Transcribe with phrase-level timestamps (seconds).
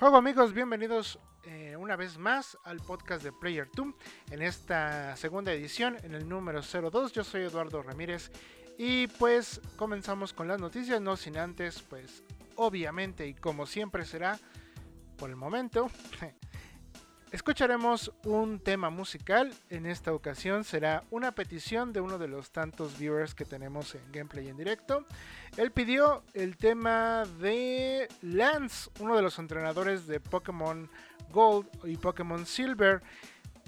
[0.00, 3.88] Juego amigos, bienvenidos eh, una vez más al podcast de Player 2
[4.30, 7.12] en esta segunda edición, en el número 02.
[7.12, 8.30] Yo soy Eduardo Ramírez
[8.78, 12.24] y pues comenzamos con las noticias, no sin antes, pues
[12.56, 14.38] obviamente y como siempre será
[15.18, 15.90] por el momento,
[17.32, 19.52] escucharemos un tema musical.
[19.68, 24.02] En esta ocasión será una petición de uno de los tantos viewers que tenemos en
[24.12, 25.06] gameplay en directo.
[25.56, 30.90] Él pidió el tema de Lance, uno de los entrenadores de Pokémon
[31.30, 33.02] Gold y Pokémon Silver.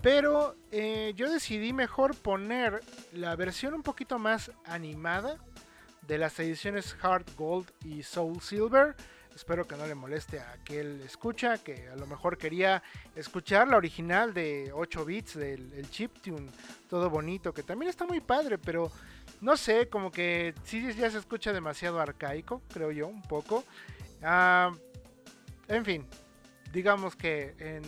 [0.03, 2.81] Pero eh, yo decidí mejor poner
[3.13, 5.39] la versión un poquito más animada
[6.09, 8.97] de las ediciones Heart Gold y Soul Silver.
[9.35, 12.83] Espero que no le moleste a aquel escucha, que a lo mejor quería
[13.17, 16.51] escuchar la original de 8 bits del el chiptune,
[16.89, 18.91] todo bonito, que también está muy padre, pero
[19.41, 23.65] no sé, como que sí ya se escucha demasiado arcaico, creo yo, un poco.
[24.23, 24.73] Ah,
[25.69, 26.07] en fin,
[26.73, 27.83] digamos que en,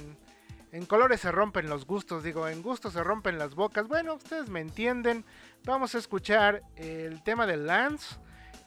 [0.73, 3.87] en colores se rompen los gustos, digo, en gustos se rompen las bocas.
[3.87, 5.25] Bueno, ustedes me entienden.
[5.65, 8.17] Vamos a escuchar el tema de Lance,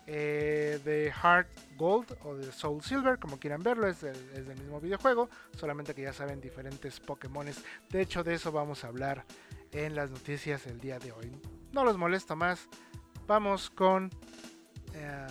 [0.09, 5.29] eh, de Heart Gold o de Soul Silver, como quieran verlo, es, del mismo videojuego,
[5.55, 7.61] solamente que ya saben diferentes Pokémones.
[7.89, 9.25] De hecho, de eso vamos a hablar
[9.73, 11.31] en las noticias el día de hoy.
[11.73, 12.69] No los molesto más,
[13.27, 14.09] vamos con
[14.93, 15.27] eh,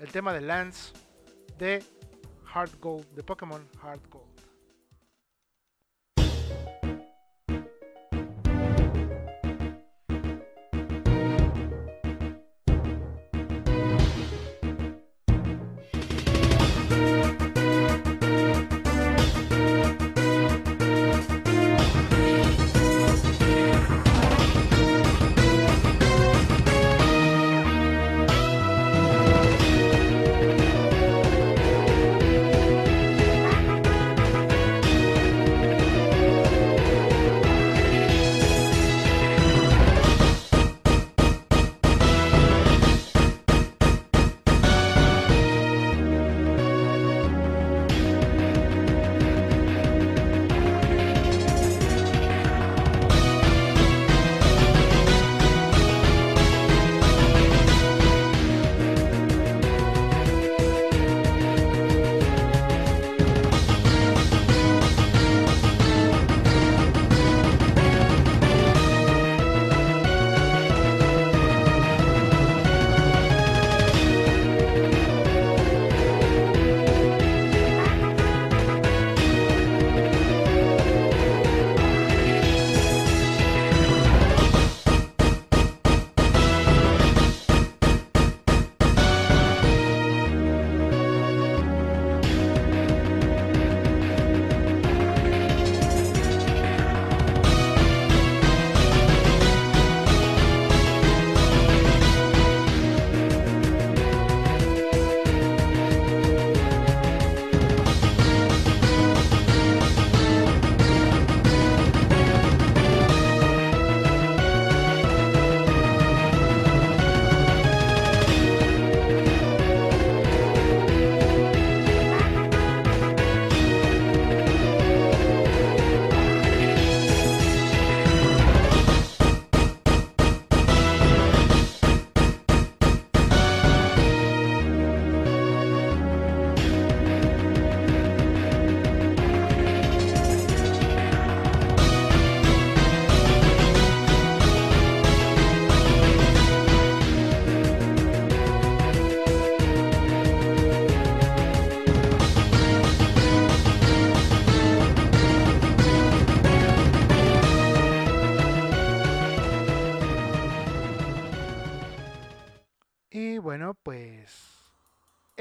[0.00, 0.92] el tema de Lance
[1.58, 1.84] de
[2.52, 4.31] Heart Gold, de Pokémon Heart Gold.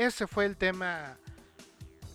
[0.01, 1.17] Ese fue el tema.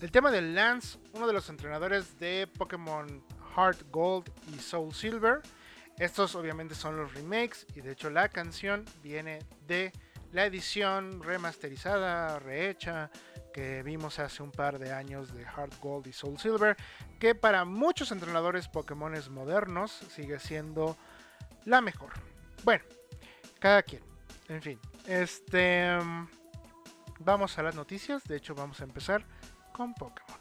[0.01, 3.25] El tema de Lance, uno de los entrenadores de Pokémon
[3.55, 5.41] Heart Gold y Soul Silver.
[5.99, 9.93] Estos obviamente son los remakes y de hecho la canción viene de
[10.33, 13.11] la edición remasterizada, rehecha,
[13.55, 16.77] que vimos hace un par de años de Heart Gold y Soul Silver,
[17.19, 20.99] que para muchos entrenadores Pokémon modernos sigue siendo
[21.65, 22.13] la mejor.
[22.65, 22.85] Bueno,
[23.59, 24.03] cada quien.
[24.49, 25.97] En fin, este...
[27.27, 29.25] Vamos a las noticias, de hecho vamos a empezar
[29.73, 30.39] con Pokémon.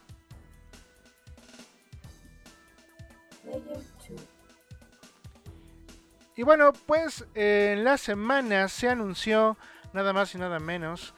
[6.36, 9.58] Y bueno, pues en la semana se anunció
[9.94, 11.16] nada más y nada menos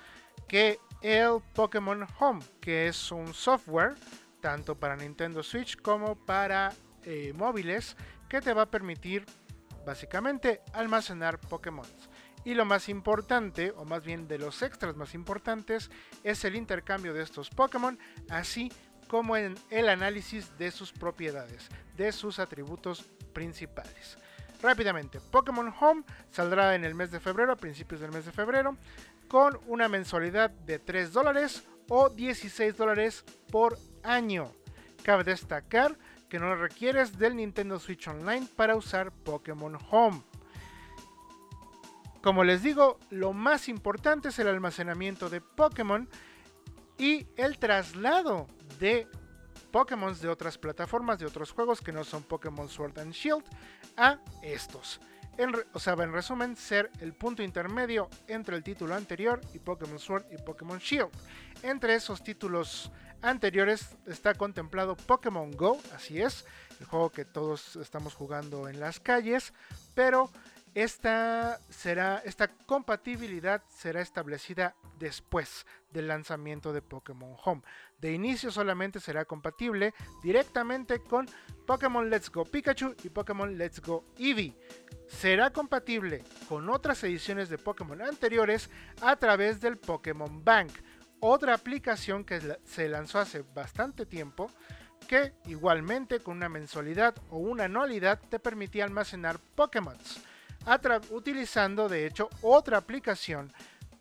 [0.47, 3.95] que el Pokémon Home, que es un software
[4.39, 6.71] tanto para Nintendo Switch como para
[7.03, 7.97] eh, móviles,
[8.29, 9.25] que te va a permitir
[9.85, 11.85] básicamente almacenar Pokémon.
[12.47, 15.91] Y lo más importante, o más bien de los extras más importantes,
[16.23, 17.99] es el intercambio de estos Pokémon,
[18.29, 18.71] así
[19.09, 21.67] como en el análisis de sus propiedades,
[21.97, 23.03] de sus atributos
[23.33, 24.17] principales.
[24.61, 28.77] Rápidamente, Pokémon Home saldrá en el mes de febrero, a principios del mes de febrero,
[29.27, 34.53] con una mensualidad de 3 dólares o 16 dólares por año.
[35.03, 35.97] Cabe destacar
[36.29, 40.23] que no requieres del Nintendo Switch Online para usar Pokémon Home.
[42.27, 46.09] Como les digo, lo más importante es el almacenamiento de Pokémon
[46.97, 48.47] y el traslado
[48.81, 49.07] de
[49.71, 53.45] Pokémon de otras plataformas, de otros juegos que no son Pokémon Sword and Shield,
[53.95, 54.99] a estos.
[55.71, 60.25] o sea, en resumen, ser el punto intermedio entre el título anterior y Pokémon Sword
[60.29, 61.11] y Pokémon Shield.
[61.63, 62.91] Entre esos títulos
[63.21, 66.43] anteriores está contemplado Pokémon Go, así es,
[66.81, 69.53] el juego que todos estamos jugando en las calles,
[69.95, 70.29] pero
[70.77, 77.63] esta, será, esta compatibilidad será establecida después del lanzamiento de Pokémon Home.
[77.99, 81.27] De inicio solamente será compatible directamente con
[81.65, 84.53] Pokémon Let's Go Pikachu y Pokémon Let's Go Eevee.
[85.07, 88.69] Será compatible con otras ediciones de Pokémon anteriores
[89.01, 90.71] a través del Pokémon Bank,
[91.19, 94.51] otra aplicación que se lanzó hace bastante tiempo
[95.07, 99.97] que igualmente con una mensualidad o una anualidad te permitía almacenar Pokémon
[101.11, 103.53] utilizando de hecho otra aplicación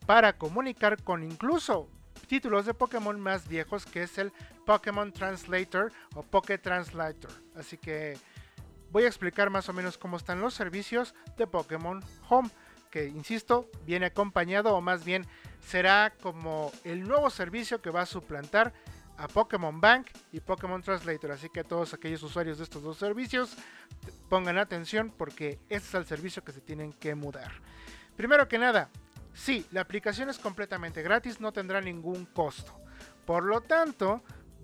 [0.06, 1.88] para comunicar con incluso
[2.26, 4.32] títulos de Pokémon más viejos que es el
[4.64, 7.30] Pokémon Translator o Poké Translator.
[7.56, 8.18] Así que
[8.90, 12.50] voy a explicar más o menos cómo están los servicios de Pokémon Home,
[12.90, 15.26] que insisto, viene acompañado o más bien
[15.60, 18.72] será como el nuevo servicio que va a suplantar
[19.18, 21.32] a Pokémon Bank y Pokémon Translator.
[21.32, 23.56] Así que todos aquellos usuarios de estos dos servicios
[24.28, 27.52] pongan atención porque este es el servicio que se tienen que mudar.
[28.16, 28.90] Primero que nada,
[29.34, 32.80] sí, la aplicación es completamente gratis, no tendrá ningún costo.
[33.24, 34.22] Por lo tanto,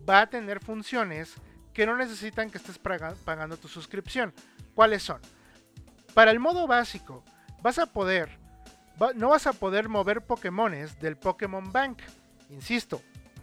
[0.08, 1.34] va a tener funciones
[1.72, 4.32] que no necesitan que estés pagando tu suscripción.
[4.74, 5.20] ¿Cuáles son?
[6.14, 7.24] Para el modo básico,
[7.62, 8.38] vas a poder,
[9.14, 11.98] no vas a poder mover Pokémones del Pokémon Bank.
[12.50, 13.02] Insisto,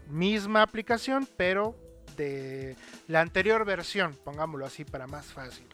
[0.10, 1.76] misma aplicación, pero
[2.18, 2.76] de
[3.08, 5.68] la anterior versión, pongámoslo así para más fácil.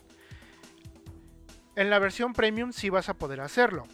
[1.75, 3.85] En la versión premium sí vas a poder hacerlo.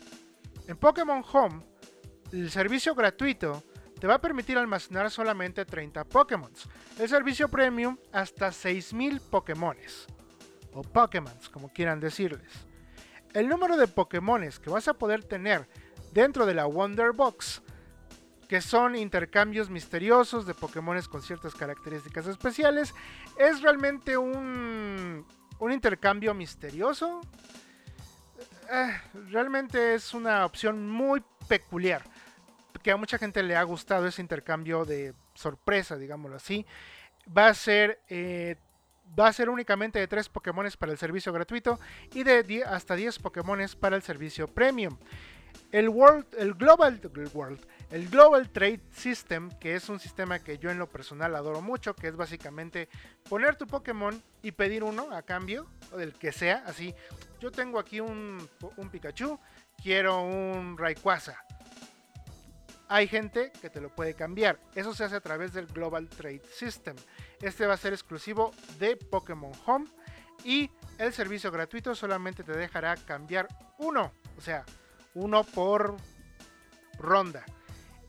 [0.67, 1.63] En Pokémon Home,
[2.31, 3.63] el servicio gratuito
[3.99, 6.51] te va a permitir almacenar solamente 30 Pokémon.
[6.99, 9.77] El servicio premium hasta 6000 Pokémon.
[10.73, 12.51] O Pokémon, como quieran decirles.
[13.33, 15.67] El número de Pokémon que vas a poder tener
[16.13, 17.61] dentro de la Wonder Box,
[18.51, 22.93] que son intercambios misteriosos de Pokémon con ciertas características especiales,
[23.39, 25.25] es realmente un,
[25.57, 27.21] un intercambio misterioso
[28.69, 32.03] eh, realmente es una opción muy peculiar.
[32.83, 36.65] Que a mucha gente le ha gustado ese intercambio de sorpresa, digámoslo así.
[37.25, 38.57] Va a ser, eh,
[39.17, 41.79] va a ser únicamente de 3 Pokémon para el servicio gratuito
[42.13, 44.97] y de hasta 10 Pokémon para el servicio premium.
[45.71, 46.99] El, World, el Global,
[47.33, 51.61] World, el Global Trade System, que es un sistema que yo en lo personal adoro
[51.61, 52.87] mucho, que es básicamente
[53.29, 56.95] poner tu Pokémon y pedir uno a cambio, o del que sea, así,
[57.41, 58.49] yo tengo aquí un,
[58.91, 59.37] Pikachu,
[59.81, 61.43] quiero un Rayquaza.
[62.87, 64.59] Hay gente que te lo puede cambiar.
[64.75, 66.95] Eso se hace a través del Global Trade System.
[67.41, 69.87] Este va a ser exclusivo de Pokémon Home
[70.43, 73.47] y el servicio gratuito solamente te dejará cambiar
[73.79, 74.65] uno, o sea,
[75.13, 75.95] uno por
[76.97, 77.45] ronda.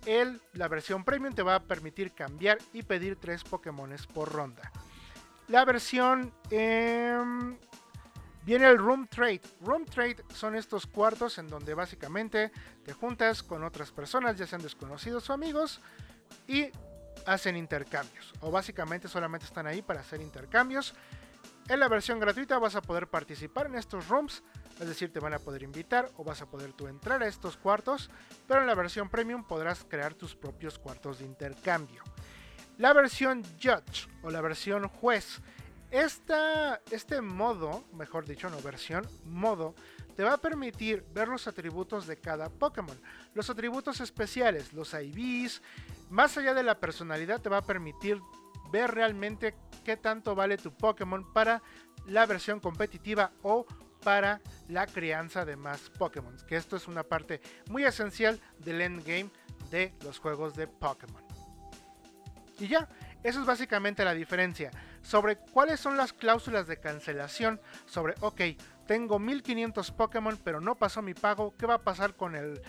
[0.07, 4.73] El, la versión premium te va a permitir cambiar y pedir tres Pokémon por ronda.
[5.49, 7.57] La versión em,
[8.45, 9.41] Viene el Room Trade.
[9.61, 12.51] Room Trade son estos cuartos en donde básicamente
[12.85, 15.81] te juntas con otras personas, ya sean desconocidos o amigos,
[16.49, 16.67] y
[17.25, 18.33] hacen intercambios.
[18.41, 20.95] O básicamente solamente están ahí para hacer intercambios.
[21.69, 24.43] En la versión gratuita vas a poder participar en estos rooms,
[24.81, 27.57] es decir, te van a poder invitar o vas a poder tú entrar a estos
[27.57, 28.11] cuartos,
[28.49, 32.03] pero en la versión premium podrás crear tus propios cuartos de intercambio.
[32.79, 35.41] La versión Judge o la versión Juez
[35.93, 39.75] esta, este modo, mejor dicho, no versión, modo,
[40.17, 42.99] te va a permitir ver los atributos de cada Pokémon.
[43.35, 45.61] Los atributos especiales, los IVs,
[46.09, 48.19] más allá de la personalidad, te va a permitir
[48.73, 51.63] ver realmente qué tanto vale tu Pokémon para
[52.07, 53.67] la versión competitiva o
[54.03, 56.37] para la crianza de más Pokémon.
[56.49, 59.31] Que esto es una parte muy esencial del endgame
[59.71, 61.23] de los juegos de Pokémon.
[62.59, 62.89] Y ya,
[63.23, 64.73] Eso es básicamente la diferencia.
[65.01, 67.61] Sobre cuáles son las cláusulas de cancelación.
[67.87, 68.41] Sobre, ok,
[68.87, 71.55] tengo 1500 Pokémon, pero no pasó mi pago.
[71.57, 72.61] ¿Qué va a pasar con, el,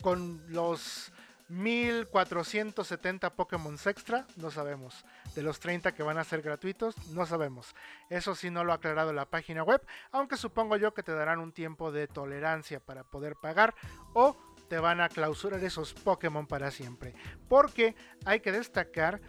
[0.00, 1.12] con los
[1.52, 4.26] 1470 Pokémon extra?
[4.36, 5.04] No sabemos.
[5.34, 7.74] De los 30 que van a ser gratuitos, no sabemos.
[8.08, 11.40] Eso sí no lo ha aclarado la página web, aunque supongo yo que te darán
[11.40, 13.74] un tiempo de tolerancia para poder pagar
[14.14, 14.36] o
[14.68, 17.14] te van a clausurar esos Pokémon para siempre.
[17.48, 17.94] Porque
[18.24, 19.20] hay que destacar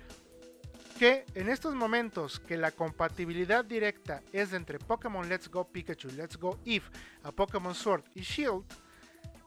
[0.98, 6.38] que en estos momentos que la compatibilidad directa es entre Pokémon Let's Go Pikachu Let's
[6.38, 6.86] Go Eve
[7.24, 8.64] a Pokémon Sword y Shield,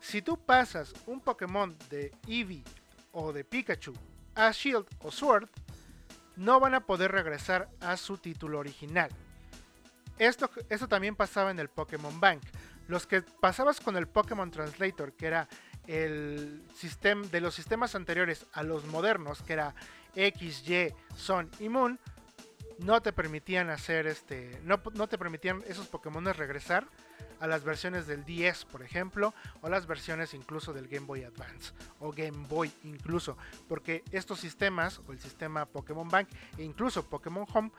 [0.00, 2.64] si tú pasas un Pokémon de Eevee
[3.12, 3.92] o de Pikachu
[4.34, 5.48] a Shield o Sword,
[6.36, 9.10] no van a poder regresar a su título original.
[10.18, 12.42] Esto, esto también pasaba en el Pokémon Bank.
[12.88, 15.48] Los que pasabas con el Pokémon Translator, que era
[15.86, 19.74] el sistema de los sistemas anteriores a los modernos, que era
[20.14, 21.98] X, Y, Sun y Moon,
[22.78, 24.60] no te permitían hacer este.
[24.62, 26.86] No, no te permitían esos Pokémon regresar
[27.40, 31.72] a las versiones del 10, por ejemplo, o las versiones incluso del Game Boy Advance
[32.00, 33.36] o Game Boy incluso,
[33.68, 36.28] porque estos sistemas o el sistema Pokémon Bank
[36.58, 37.70] e incluso Pokémon Home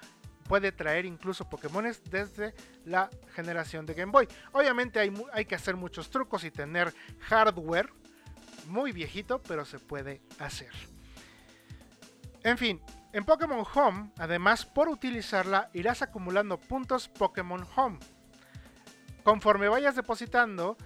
[0.48, 2.54] puede traer incluso Pokémones desde
[2.86, 4.28] la generación de Game Boy.
[4.54, 7.92] Obviamente hay, hay que hacer muchos trucos y tener hardware
[8.68, 10.72] muy viejito, pero se puede hacer.
[12.44, 12.82] En fin,
[13.14, 18.00] en Pokémon Home, además por utilizarla irás acumulando puntos Pokémon Home.
[19.28, 20.78] Conforme vayas depositando,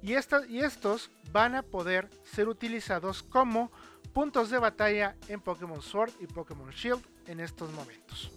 [0.00, 3.72] y, y estos van a poder ser utilizados como
[4.12, 8.30] puntos de batalla en Pokémon Sword y Pokémon Shield en estos momentos.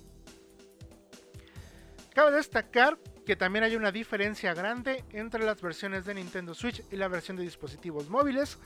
[2.16, 6.96] Cabe destacar que también hay una diferencia grande entre las versiones de Nintendo Switch y
[6.96, 8.58] la versión de dispositivos móviles.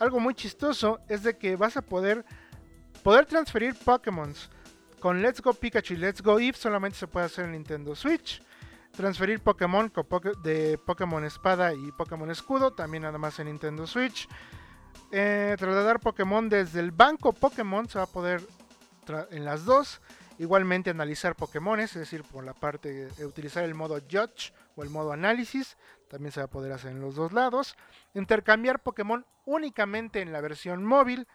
[0.00, 2.26] Algo muy chistoso es de que vas a poder
[3.26, 4.34] transferir Pokémon
[4.98, 8.42] con Let's Go Pikachu y Let's Go Eve solamente se puede hacer en Nintendo Switch.
[8.96, 9.90] Transferir Pokémon
[10.42, 14.28] de Pokémon Espada y Pokémon Escudo también nada más en Nintendo Switch.
[15.12, 18.42] Eh, trasladar Pokémon desde el banco Pokémon se va a poder
[19.30, 20.00] en las dos.
[20.38, 24.88] Igualmente analizar Pokémon, es decir, por la parte de utilizar el modo Judge o el
[24.88, 25.76] modo Análisis,
[26.08, 27.76] también se va a poder hacer en los dos lados.
[28.14, 31.26] Intercambiar Pokémon únicamente en la versión móvil.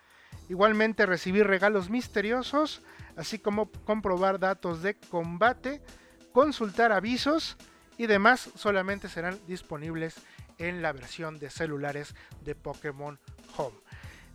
[0.49, 2.81] Igualmente recibir regalos misteriosos,
[3.15, 5.83] así como comprobar datos de combate,
[6.35, 7.55] consultar avisos
[7.97, 10.17] y demás solamente serán disponibles
[10.57, 13.17] en la versión de celulares de Pokémon
[13.55, 13.77] Home.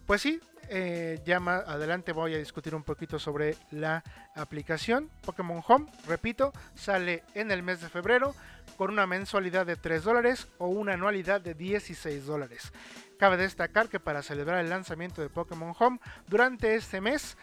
[0.06, 0.40] Pues sí,
[0.70, 4.02] eh, ya más adelante voy a discutir un poquito sobre la
[4.34, 5.92] aplicación Pokémon Home.
[6.06, 8.34] Repito, sale en el mes de febrero
[8.78, 12.72] con una mensualidad de 3 dólares o una anualidad de 16 dólares.
[13.18, 17.36] Cabe destacar que para celebrar el lanzamiento de Pokémon Home durante este mes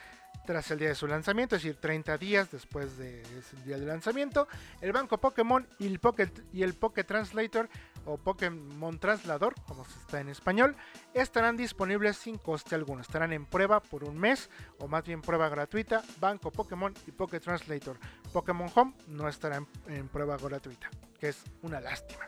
[0.45, 3.23] tras el día de su lanzamiento, es decir, 30 días después del
[3.65, 4.47] día de lanzamiento,
[4.81, 7.69] el banco Pokémon y el Pocket, y el Pocket Translator
[8.05, 10.75] o Pokémon Traslador, como se está en español,
[11.13, 13.01] estarán disponibles sin coste alguno.
[13.01, 16.01] Estarán en prueba por un mes o más bien prueba gratuita.
[16.19, 17.97] Banco Pokémon y Pocket Translator.
[18.31, 20.89] Pokémon Home no estará en, prueba gratuita,
[21.19, 22.25] que es una lástima.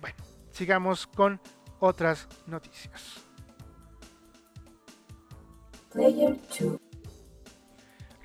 [0.00, 0.16] Bueno,
[0.52, 1.40] sigamos con
[1.80, 3.24] otras noticias.
[5.92, 6.85] Player 2.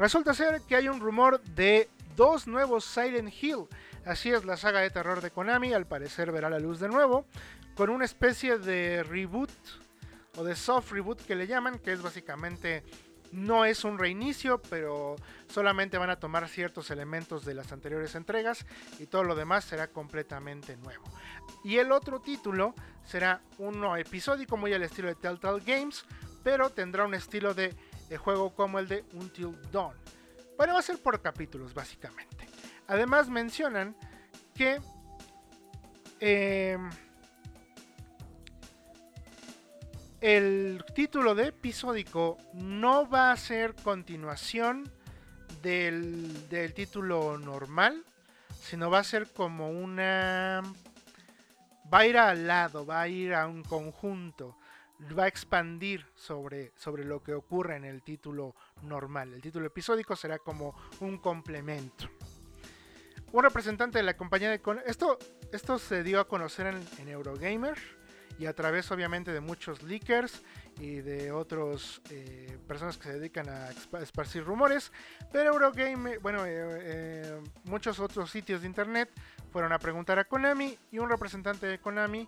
[0.01, 3.67] Resulta ser que hay un rumor de dos nuevos Silent Hill.
[4.03, 7.27] Así es, la saga de terror de Konami al parecer verá la luz de nuevo,
[7.75, 9.51] con una especie de reboot
[10.37, 12.83] o de soft reboot que le llaman, que es básicamente
[13.31, 15.17] no es un reinicio, pero
[15.47, 18.65] solamente van a tomar ciertos elementos de las anteriores entregas
[18.97, 21.03] y todo lo demás será completamente nuevo.
[21.63, 22.73] Y el otro título
[23.05, 26.05] será uno episódico muy al estilo de Telltale Games,
[26.43, 27.75] pero tendrá un estilo de
[28.11, 29.95] de juego como el de Until Dawn.
[30.57, 32.45] Bueno, va a ser por capítulos básicamente.
[32.87, 33.95] Además mencionan
[34.53, 34.81] que
[36.19, 36.89] em,
[40.19, 44.91] el título de episódico no va a ser continuación
[45.61, 48.03] del, del título normal,
[48.59, 50.61] sino va a ser como una...
[51.93, 54.57] Va a ir al lado, va a ir a un conjunto
[55.17, 59.33] va a expandir sobre, sobre lo que ocurre en el título normal.
[59.33, 62.09] El título episódico será como un complemento.
[63.31, 64.61] Un representante de la compañía de...
[64.85, 65.17] Esto,
[65.51, 67.77] esto se dio a conocer en, Eurogamer
[68.37, 70.41] y a través obviamente de muchos leakers
[70.79, 73.69] y de otras eh, personas que se dedican a
[74.01, 74.91] esparcir rumores.
[75.31, 79.09] Pero Eurogamer, bueno, eh, eh, muchos otros sitios de internet
[79.51, 82.27] fueron a preguntar a Konami y un representante de Konami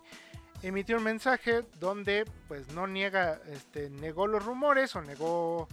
[0.66, 5.68] emitió un mensaje donde pues no niega, este, negó los rumores o negó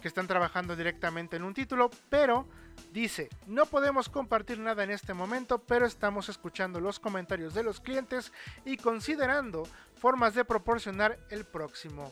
[0.00, 2.46] que están trabajando directamente en un título, pero
[2.92, 7.80] dice, no podemos compartir nada en este momento, pero estamos escuchando los comentarios de los
[7.80, 8.32] clientes
[8.64, 9.66] y considerando
[9.96, 12.10] formas de proporcionar el próximo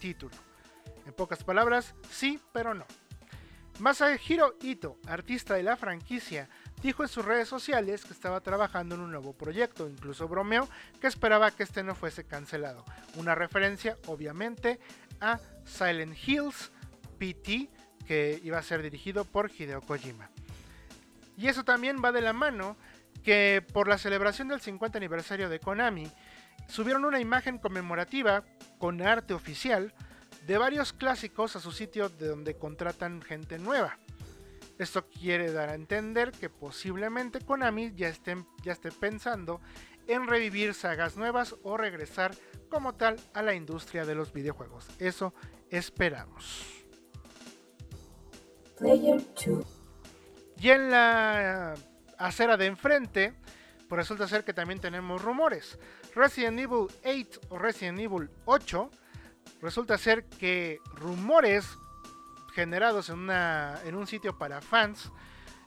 [0.00, 0.34] título.
[1.06, 2.84] En pocas palabras, sí, pero no.
[3.78, 6.48] Masahiro Ito, artista de la franquicia,
[6.84, 10.68] dijo en sus redes sociales que estaba trabajando en un nuevo proyecto, incluso bromeó
[11.00, 12.84] que esperaba que este no fuese cancelado.
[13.16, 14.78] Una referencia, obviamente,
[15.18, 16.72] a Silent Hills
[17.18, 17.70] PT,
[18.06, 20.28] que iba a ser dirigido por Hideo Kojima.
[21.38, 22.76] Y eso también va de la mano
[23.24, 26.12] que por la celebración del 50 aniversario de Konami,
[26.68, 28.44] subieron una imagen conmemorativa
[28.76, 29.94] con arte oficial
[30.46, 33.96] de varios clásicos a su sitio de donde contratan gente nueva.
[34.78, 39.60] Esto quiere dar a entender que posiblemente Konami ya esté, ya esté pensando
[40.06, 42.34] en revivir sagas nuevas o regresar
[42.68, 44.88] como tal a la industria de los videojuegos.
[44.98, 45.32] Eso
[45.70, 46.84] esperamos.
[50.60, 51.74] Y en la
[52.18, 53.34] acera de enfrente,
[53.88, 55.78] pues resulta ser que también tenemos rumores.
[56.14, 58.90] Resident Evil 8 o Resident Evil 8
[59.62, 61.66] resulta ser que rumores
[62.54, 65.10] generados en, una, en un sitio para fans,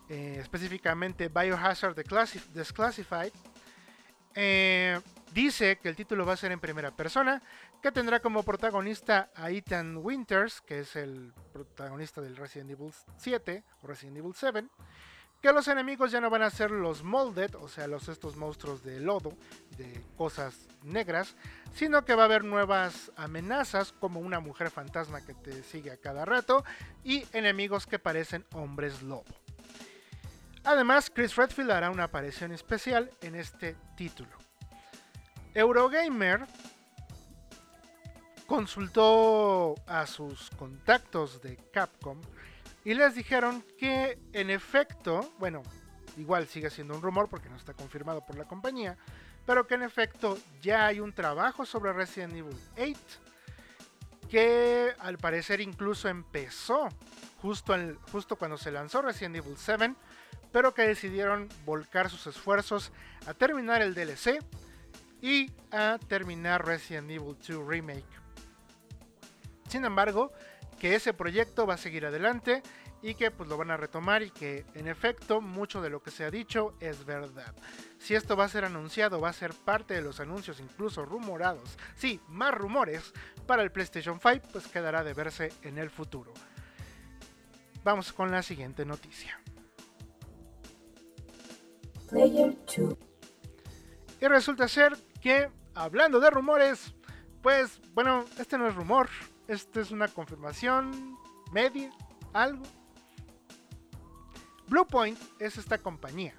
[0.10, 3.34] eh, específicamente Biohazard Desclassified,
[4.34, 5.00] eh,
[5.34, 7.42] dice que el título va a ser en primera persona,
[7.82, 13.64] que tendrá como protagonista a Ethan Winters, que es el protagonista del Resident Evil 7
[13.82, 14.66] o Resident Evil 7,
[15.42, 18.84] que los enemigos ya no van a ser los molded, o sea, los estos monstruos
[18.84, 19.34] de lodo,
[19.78, 21.36] de cosas negras,
[21.74, 25.98] sino que va a haber nuevas amenazas como una mujer fantasma que te sigue a
[25.98, 26.64] cada rato
[27.04, 29.26] y enemigos que parecen hombres lobo.
[30.64, 34.32] Además, Chris Redfield hará una aparición especial en este título.
[35.54, 36.46] Eurogamer
[38.46, 42.20] consultó a sus contactos de Capcom
[42.88, 45.62] y les dijeron que en efecto, bueno,
[46.16, 48.98] igual sigue siendo un rumor porque no está confirmado por la compañía,
[49.46, 52.96] pero que en efecto ya hay un trabajo sobre Resident Evil 8
[54.30, 56.88] que al parecer incluso empezó
[57.42, 57.76] justo,
[58.10, 59.94] justo cuando se lanzó Resident Evil 7,
[60.54, 62.94] pero que decidieron volcar sus esfuerzos
[63.26, 64.40] a terminar el DLC
[65.22, 68.06] y a terminar Resident Evil 2 Remake.
[69.68, 70.32] Sin embargo,
[70.80, 72.62] que ese proyecto va a seguir adelante
[73.02, 76.12] y que pues lo van a retomar y que en efecto mucho de lo que
[76.12, 77.54] se ha dicho es verdad.
[78.00, 81.78] Si esto va a ser anunciado, va a ser parte de los anuncios incluso rumorados,
[81.96, 83.14] sí, más rumores
[83.46, 86.34] para el PlayStation 5, pues quedará de verse en el futuro.
[87.84, 89.40] Vamos con la siguiente noticia.
[94.20, 96.94] Y resulta ser que, hablando de rumores,
[97.42, 99.10] pues bueno, este no es rumor,
[99.48, 101.18] esta es una confirmación
[101.52, 101.92] media,
[102.34, 102.64] algo.
[104.68, 106.34] Bluepoint es esta compañía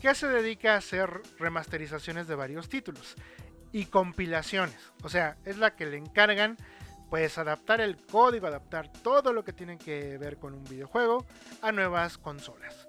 [0.00, 3.16] que se dedica a hacer remasterizaciones de varios títulos
[3.72, 4.76] y compilaciones.
[5.02, 6.56] O sea, es la que le encargan
[7.10, 11.24] pues adaptar el código, adaptar todo lo que tiene que ver con un videojuego
[11.62, 12.88] a nuevas consolas.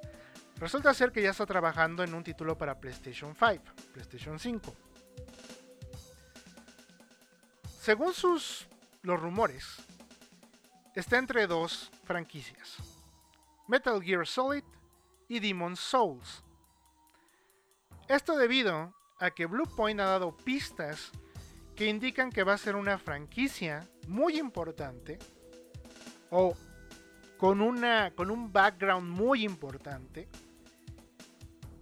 [0.58, 4.75] Resulta ser que ya está trabajando en un título para PlayStation 5, PlayStation 5.
[7.80, 8.67] Según sus
[9.08, 9.78] los rumores,
[10.93, 12.76] está entre dos franquicias,
[13.65, 14.63] Metal Gear Solid
[15.30, 16.43] y Demon Souls.
[18.10, 21.12] Esto debido a que Bluepoint ha dado pistas
[21.76, 25.17] que indican que va a ser una franquicia muy importante
[26.30, 26.54] o
[27.38, 30.28] con, una, con un background muy importante.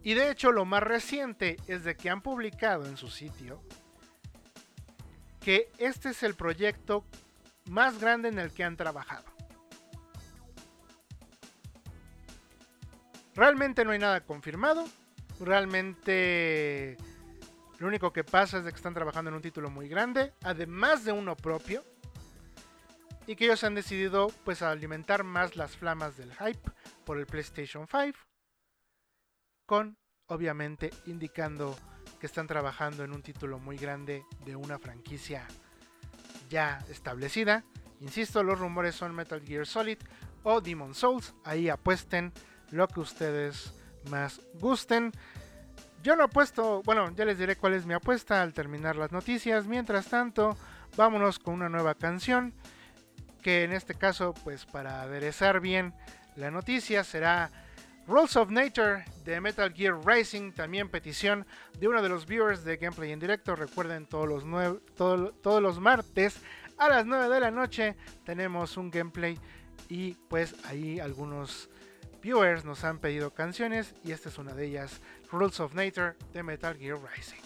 [0.04, 3.64] Y de hecho lo más reciente es de que han publicado en su sitio
[5.46, 7.06] que este es el proyecto
[7.66, 9.26] más grande en el que han trabajado.
[13.36, 14.88] Realmente no hay nada confirmado.
[15.40, 16.98] Realmente
[17.78, 21.06] lo único que pasa es de que están trabajando en un título muy grande, además
[21.06, 21.84] de uno propio.
[23.28, 26.72] Y que ellos han decidido pues alimentar más las flamas del hype
[27.06, 28.18] por el PlayStation 5.
[29.68, 31.78] Con obviamente indicando
[32.20, 35.48] que están trabajando en un título muy grande de una franquicia
[36.50, 37.64] ya establecida.
[38.02, 39.98] Insisto, los rumores son Metal Gear Solid
[40.44, 41.34] o Demon Souls.
[41.44, 42.34] Ahí apuesten
[42.72, 43.74] lo que ustedes
[44.10, 45.12] más gusten.
[46.04, 49.66] Yo no apuesto, bueno, ya les diré cuál es mi apuesta al terminar las noticias.
[49.66, 50.56] Mientras tanto,
[50.96, 52.54] vámonos con una nueva canción.
[53.42, 55.94] Que en este caso, pues para aderezar bien
[56.36, 57.52] la noticia, será
[58.08, 61.46] Rules of Nature de Metal Gear Racing, también petición
[61.80, 63.56] de uno de los viewers de Gameplay en directo.
[63.56, 64.44] Recuerden todos los,
[64.96, 66.40] todos los martes
[66.78, 69.40] a las 9 de la noche tenemos un gameplay
[69.88, 71.70] y pues ahí algunos
[72.22, 76.44] viewers nos han pedido canciones y esta es una de ellas, Rules of Nature de
[76.44, 77.45] Metal Gear Rising.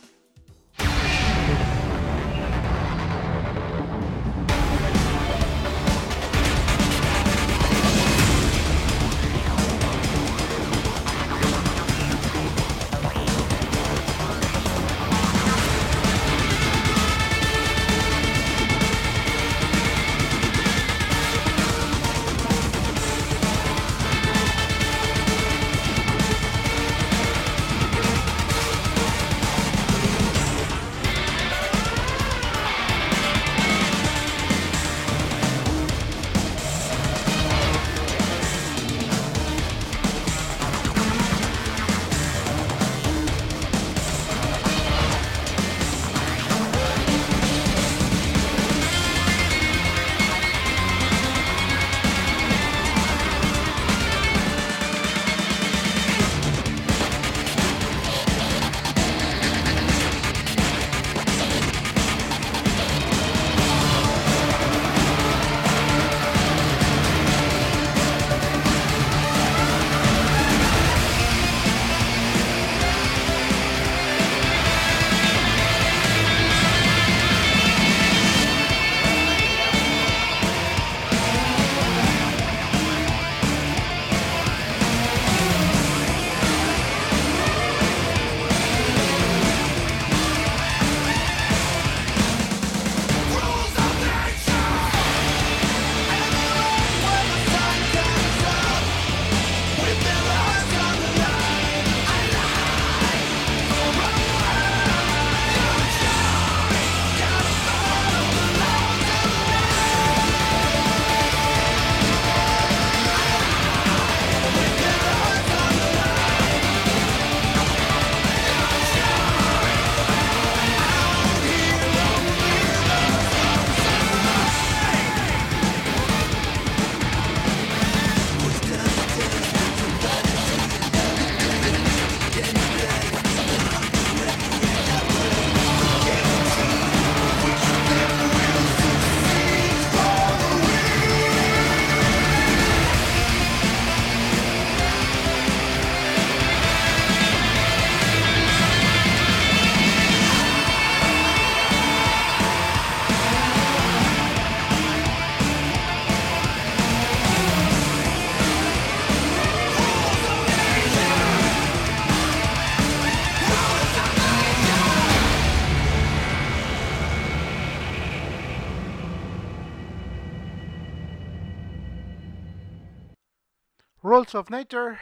[174.36, 174.98] Of Nature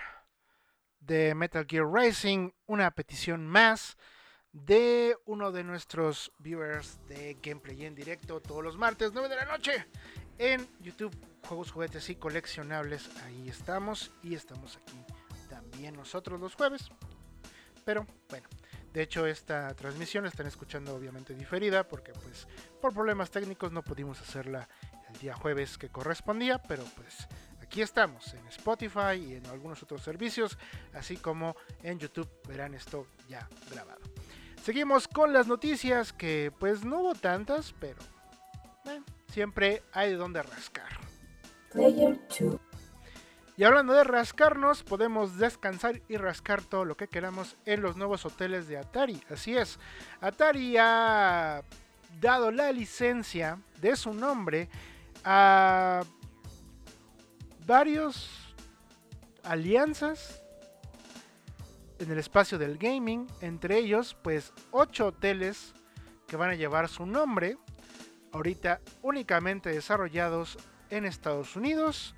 [1.00, 3.98] de Metal Gear Rising, una petición más
[4.54, 9.46] de uno de nuestros viewers de gameplay en directo todos los martes 9 de la
[9.46, 9.86] noche
[10.38, 11.16] en YouTube
[11.48, 13.10] Juegos, Juguetes y Coleccionables.
[13.24, 15.04] Ahí estamos y estamos aquí
[15.50, 16.90] también nosotros los jueves.
[17.84, 18.48] Pero bueno,
[18.94, 22.48] de hecho esta transmisión la están escuchando obviamente diferida porque pues
[22.82, 24.70] por problemas técnicos no pudimos hacerla
[25.10, 27.28] el día jueves que correspondía, pero pues
[27.67, 30.58] Aquí estamos en Spotify y en algunos otros servicios,
[30.93, 33.99] así como en YouTube verán esto ya grabado.
[34.63, 37.99] Seguimos con las noticias que pues no hubo tantas, pero
[39.34, 40.97] siempre hay de donde rascar.
[43.58, 48.25] Y hablando de rascarnos, podemos descansar y rascar todo lo que queramos en los nuevos
[48.25, 49.21] hoteles de Atari.
[49.30, 49.77] Así es,
[50.21, 51.63] Atari ha
[52.21, 54.69] dado la licencia de su nombre
[55.25, 56.03] a
[57.67, 58.30] varios
[59.43, 60.41] alianzas
[61.99, 65.73] en el espacio del gaming, entre ellos pues ocho hoteles
[66.27, 67.58] que van a llevar su nombre,
[68.32, 70.58] ahorita únicamente desarrollados
[70.89, 72.15] en Estados Unidos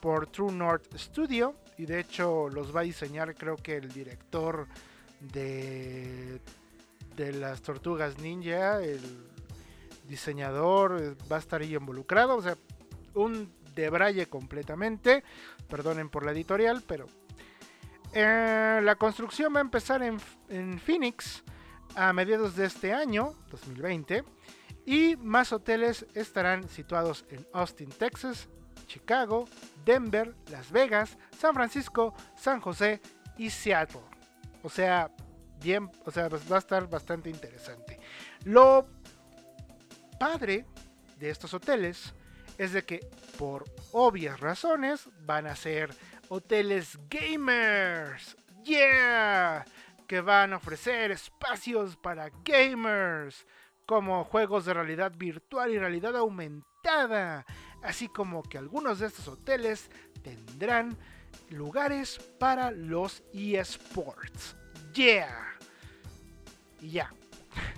[0.00, 4.68] por True North Studio y de hecho los va a diseñar creo que el director
[5.20, 6.40] de
[7.16, 9.00] de las tortugas ninja, el
[10.08, 12.56] diseñador va a estar ahí involucrado, o sea,
[13.14, 15.24] un de Braille completamente.
[15.68, 17.06] Perdonen por la editorial, pero
[18.12, 21.42] eh, la construcción va a empezar en, en, Phoenix
[21.94, 24.24] a mediados de este año, 2020,
[24.86, 28.48] y más hoteles estarán situados en Austin, Texas,
[28.86, 29.48] Chicago,
[29.84, 33.00] Denver, Las Vegas, San Francisco, San José
[33.38, 34.00] y Seattle.
[34.62, 35.10] O sea,
[35.62, 38.00] bien, o sea, va a estar bastante interesante.
[38.44, 38.88] Lo
[40.18, 40.66] padre
[41.18, 42.14] de estos hoteles
[42.60, 43.00] es de que
[43.38, 45.94] por obvias razones van a ser
[46.28, 48.36] hoteles gamers.
[48.62, 49.64] Yeah,
[50.06, 53.46] que van a ofrecer espacios para gamers
[53.86, 57.46] como juegos de realidad virtual y realidad aumentada,
[57.82, 59.90] así como que algunos de estos hoteles
[60.22, 60.98] tendrán
[61.48, 64.54] lugares para los eSports.
[64.92, 65.56] Yeah.
[66.78, 67.10] Y ya.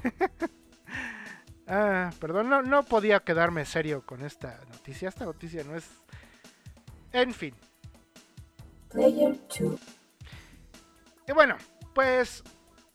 [1.68, 5.09] ah, perdón, no, no podía quedarme serio con esta noticia.
[5.09, 5.88] Esta noticia no es...
[7.12, 7.55] En fin.
[8.90, 9.81] Player 2.
[11.29, 11.57] Y bueno,
[11.94, 12.42] pues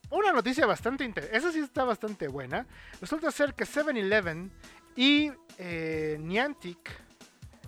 [0.10, 1.38] una noticia bastante interesante.
[1.38, 2.66] Esa sí está bastante buena.
[3.02, 4.52] Resulta ser que 7-Eleven
[4.96, 6.92] y eh, Niantic,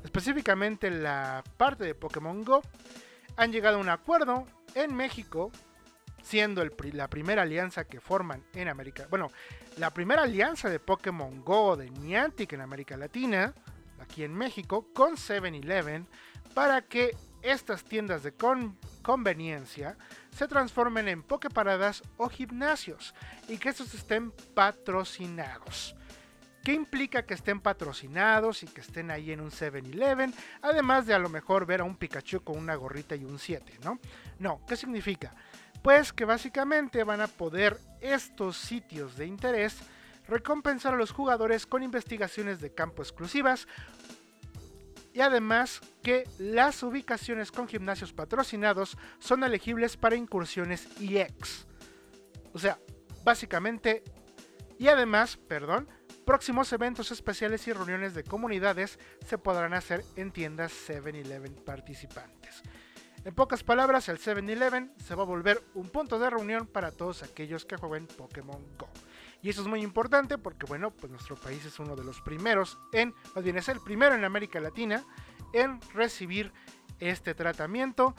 [0.03, 2.61] específicamente la parte de Pokémon Go,
[3.35, 5.51] han llegado a un acuerdo en México,
[6.21, 9.07] siendo la primera alianza que forman en América.
[9.09, 9.29] Bueno,
[9.77, 13.53] la primera alianza de Pokémon Go de Niantic en América Latina,
[13.99, 16.05] aquí en México, con 7-Eleven,
[16.53, 18.33] para que estas tiendas de
[19.01, 19.97] conveniencia
[20.35, 23.13] se transformen en pokeparadas o gimnasios
[23.47, 25.95] y que estos estén patrocinados.
[26.63, 30.33] ¿Qué implica que estén patrocinados y que estén ahí en un 7-Eleven?
[30.61, 33.79] Además de a lo mejor ver a un Pikachu con una gorrita y un 7,
[33.83, 33.99] ¿no?
[34.39, 35.33] No, ¿qué significa?
[35.81, 39.77] Pues que básicamente van a poder estos sitios de interés
[40.27, 43.67] recompensar a los jugadores con investigaciones de campo exclusivas
[45.13, 51.65] y además que las ubicaciones con gimnasios patrocinados son elegibles para incursiones EX.
[52.53, 52.79] O sea,
[53.23, 54.03] básicamente,
[54.77, 55.89] y además, perdón,
[56.25, 62.61] próximos eventos especiales y reuniones de comunidades se podrán hacer en tiendas 7-Eleven participantes.
[63.25, 67.21] En pocas palabras, el 7-Eleven se va a volver un punto de reunión para todos
[67.21, 68.87] aquellos que jueguen Pokémon Go.
[69.41, 72.77] Y eso es muy importante porque, bueno, pues nuestro país es uno de los primeros
[72.93, 75.03] en, más bien es el primero en América Latina
[75.53, 76.51] en recibir
[76.99, 78.15] este tratamiento.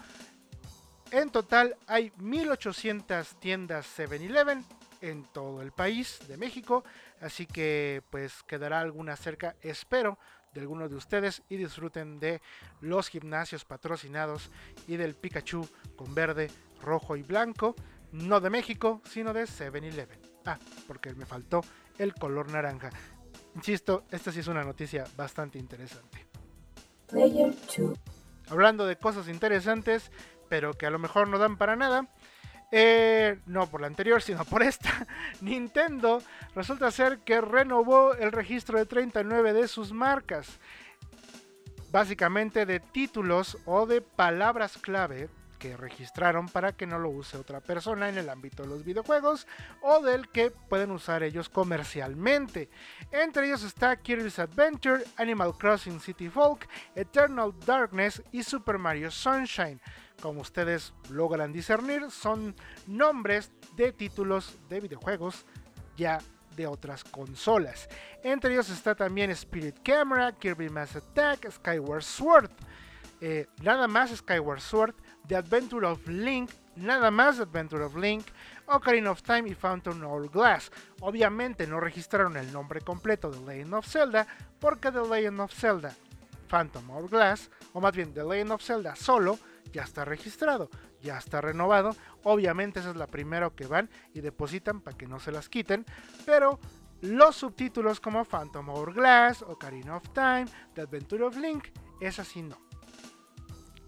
[1.11, 4.65] En total hay 1800 tiendas 7-Eleven
[5.01, 6.85] en todo el país de México,
[7.21, 10.19] así que pues quedará alguna cerca, espero,
[10.53, 12.41] de algunos de ustedes y disfruten de
[12.81, 14.51] los gimnasios patrocinados
[14.87, 16.51] y del Pikachu con verde,
[16.83, 17.75] rojo y blanco,
[18.13, 20.19] no de México, sino de 7-Eleven.
[20.47, 21.61] Ah, porque me faltó
[21.99, 22.91] el color naranja.
[23.55, 26.27] Insisto, esta sí es una noticia bastante interesante.
[28.49, 30.11] Hablando de cosas interesantes,
[30.49, 32.09] pero que a lo mejor no dan para nada.
[32.73, 35.07] Eh, no por la anterior, sino por esta.
[35.41, 36.23] Nintendo
[36.55, 40.59] resulta ser que renovó el registro de 39 de sus marcas.
[41.91, 45.29] Básicamente de títulos o de palabras clave
[45.61, 49.47] que registraron para que no lo use otra persona en el ámbito de los videojuegos
[49.83, 52.71] o del que pueden usar ellos comercialmente.
[53.13, 59.81] Entre ellos está Kirby's Adventure, Animal Crossing City Folk, Eternal Darkness y Super Mario Sunshine.
[60.21, 62.55] Como ustedes logran discernir, son
[62.87, 65.47] nombres de títulos de videojuegos
[65.97, 66.19] ya
[66.57, 67.89] de otras consolas.
[68.23, 72.51] Entre ellos está también Spirit Camera, Kirby Mass Attack, Skyward Sword.
[73.23, 74.95] Eh, nada más Skyward Sword
[75.27, 78.27] The Adventure of Link, nada más Adventure of Link,
[78.67, 80.71] Ocarina of Time y Fountain Glass.
[81.01, 84.27] Obviamente no registraron el nombre completo de Legend of Zelda
[84.59, 85.95] porque The Legend of Zelda
[86.49, 89.39] Phantom Glass, o más bien The Legend of Zelda solo,
[89.73, 91.97] ya está registrado, ya está renovado.
[92.25, 95.85] Obviamente esa es la primera que van y depositan para que no se las quiten,
[96.27, 96.59] pero
[97.01, 101.69] los subtítulos como Phantom Hourglass, Ocarina of Time, The Adventure of Link,
[102.01, 102.59] es así no.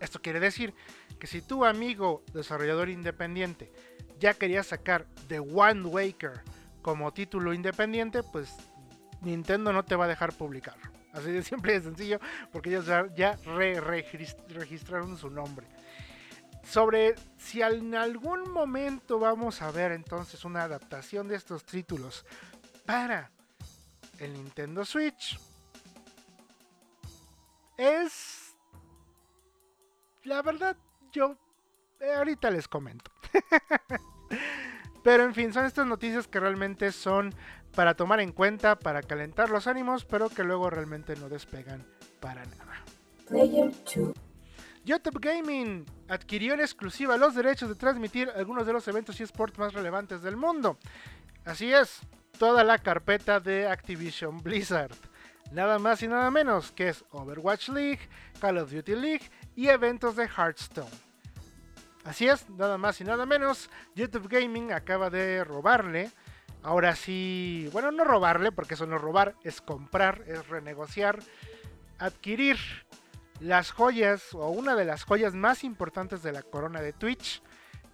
[0.01, 0.75] Esto quiere decir
[1.19, 3.73] que si tu amigo desarrollador independiente
[4.19, 6.43] ya quería sacar The One Waker
[6.81, 8.55] como título independiente, pues
[9.21, 10.92] Nintendo no te va a dejar publicarlo.
[11.13, 12.21] Así de simple y de sencillo,
[12.51, 15.67] porque ellos ya re registraron su nombre.
[16.65, 22.25] Sobre si en algún momento vamos a ver entonces una adaptación de estos títulos
[22.87, 23.31] para
[24.19, 25.39] el Nintendo Switch,
[27.77, 28.55] es
[30.25, 30.77] la verdad
[31.11, 31.37] yo
[32.01, 33.11] eh, ahorita les comento.
[35.05, 37.35] pero en fin, son estas noticias que realmente son
[37.75, 41.85] para tomar en cuenta, para calentar los ánimos, pero que luego realmente no despegan
[42.21, 42.85] para nada.
[44.85, 49.59] YouTube Gaming adquirió en exclusiva los derechos de transmitir algunos de los eventos y esports
[49.59, 50.77] más relevantes del mundo.
[51.45, 52.01] Así es,
[52.39, 54.97] toda la carpeta de Activision Blizzard.
[55.53, 58.01] Nada más y nada menos que es Overwatch League,
[58.41, 60.91] Call of Duty League y eventos de Hearthstone.
[62.05, 66.11] Así es, nada más y nada menos, YouTube Gaming acaba de robarle
[66.63, 71.19] ahora sí, bueno, no robarle, porque eso no es robar, es comprar, es renegociar,
[71.99, 72.59] adquirir
[73.41, 77.43] las joyas o una de las joyas más importantes de la corona de Twitch,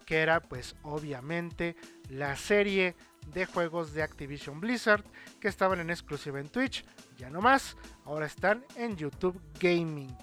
[0.05, 1.77] que era pues obviamente
[2.09, 2.97] la serie
[3.33, 5.05] de juegos de Activision Blizzard
[5.41, 6.85] que estaban en exclusiva en Twitch,
[7.17, 10.17] ya no más, ahora están en YouTube Gaming.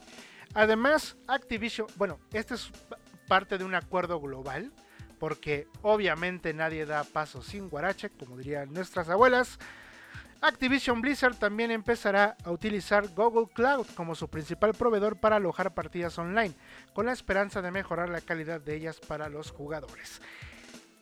[0.53, 2.71] Además, Activision, bueno, este es
[3.27, 4.71] parte de un acuerdo global,
[5.19, 9.59] porque obviamente nadie da paso sin guarache, como dirían nuestras abuelas.
[10.41, 16.19] Activision Blizzard también empezará a utilizar Google Cloud como su principal proveedor para alojar partidas
[16.19, 16.53] online,
[16.93, 20.21] con la esperanza de mejorar la calidad de ellas para los jugadores.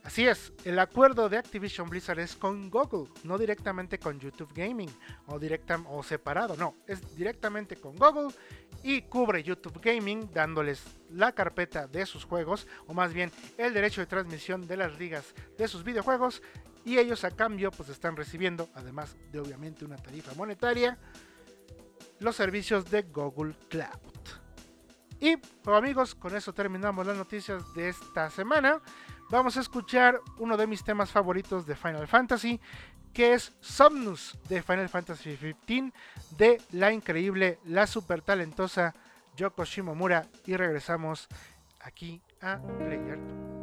[0.04, 4.90] Así es, el acuerdo de Activision Blizzard es con Google, no directamente con YouTube Gaming
[5.28, 8.34] o, directa, o separado, no, es directamente con Google
[8.84, 14.02] y cubre YouTube Gaming dándoles la carpeta de sus juegos o más bien el derecho
[14.02, 16.42] de transmisión de las ligas de sus videojuegos
[16.84, 20.98] y ellos a cambio pues están recibiendo, además de obviamente una tarifa monetaria,
[22.20, 24.44] los servicios de Google Cloud.
[25.22, 28.82] Y pues, amigos, con eso terminamos las noticias de esta semana
[29.34, 32.62] vamos a escuchar uno de mis temas favoritos de Final Fantasy,
[33.14, 35.92] que es Somnus de Final Fantasy XV,
[36.38, 38.94] de la increíble, la super talentosa
[39.36, 40.28] Yoko Shimomura.
[40.46, 41.28] Y regresamos
[41.80, 43.63] aquí a Player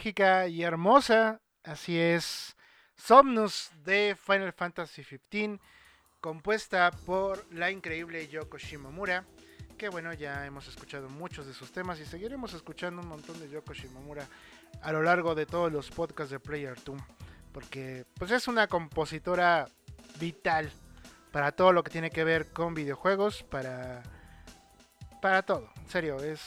[0.00, 1.42] trágica y hermosa.
[1.62, 2.56] Así es,
[2.96, 5.60] Somnus de Final Fantasy XV,
[6.22, 9.26] compuesta por la increíble Yoko Shimomura.
[9.76, 13.50] Que bueno, ya hemos escuchado muchos de sus temas y seguiremos escuchando un montón de
[13.50, 14.26] Yoko Shimomura
[14.80, 16.98] a lo largo de todos los podcasts de Player 2.
[17.52, 19.68] Porque pues es una compositora
[20.18, 20.72] vital
[21.30, 24.02] para todo lo que tiene que ver con videojuegos, para,
[25.20, 25.70] para todo.
[25.76, 26.40] En serio, es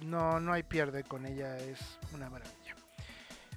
[0.00, 1.78] no, no hay pierde con ella, es
[2.12, 2.61] una maravilla.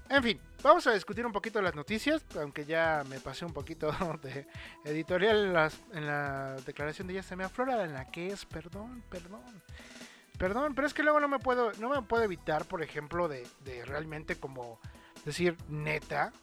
[0.09, 3.91] En fin, vamos a discutir un poquito las noticias, aunque ya me pasé un poquito
[4.21, 4.47] de
[4.83, 9.41] editorial en, la declaración de ya se me aflora en la que es, perdón, perdón.
[10.37, 13.47] Perdón, pero es que luego no me puedo, no me puedo evitar, por ejemplo, de,
[13.63, 14.79] de realmente como
[15.23, 16.33] decir neta.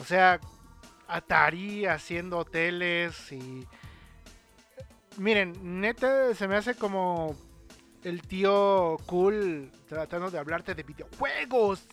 [0.00, 0.40] O sea,
[1.08, 3.66] Atari haciendo hoteles y...
[5.18, 7.34] Miren, neta se me hace como
[8.04, 11.86] el tío cool tratando de hablarte de videojuegos.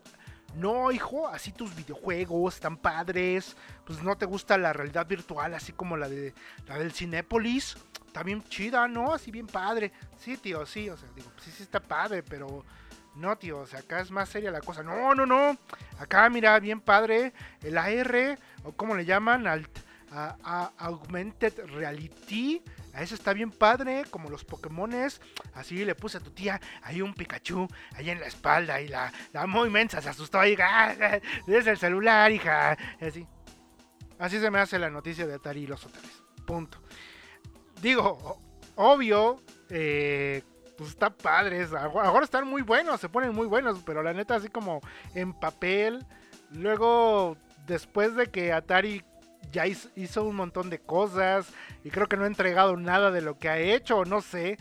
[0.55, 5.73] No, hijo, así tus videojuegos están padres, pues no te gusta la realidad virtual, así
[5.73, 6.33] como la, de,
[6.67, 9.13] la del Cinépolis, está bien chida, ¿no?
[9.13, 9.91] Así bien padre.
[10.17, 12.63] Sí, tío, sí, o sea, digo, sí, sí está padre, pero
[13.15, 14.83] no, tío, o sea, acá es más seria la cosa.
[14.83, 15.57] No, no, no,
[15.99, 19.67] acá mira, bien padre, el AR, o como le llaman, al
[20.13, 22.61] a, Augmented Reality.
[22.93, 25.19] A eso está bien padre, como los Pokémones.
[25.53, 29.11] Así le puse a tu tía ahí un Pikachu ahí en la espalda y la,
[29.31, 30.55] la muy inmensa se asustó ahí.
[31.47, 32.77] Es el celular, hija.
[33.01, 33.27] Así.
[34.19, 36.23] Así se me hace la noticia de Atari y los hoteles.
[36.45, 36.77] Punto.
[37.81, 38.39] Digo,
[38.75, 40.43] obvio, eh,
[40.77, 41.67] pues está padre.
[41.75, 44.81] Ahora están muy buenos, se ponen muy buenos, pero la neta así como
[45.15, 46.05] en papel.
[46.51, 49.03] Luego, después de que Atari
[49.53, 51.47] ya hizo un montón de cosas
[51.83, 54.57] y creo que no ha entregado nada de lo que ha hecho, no sé.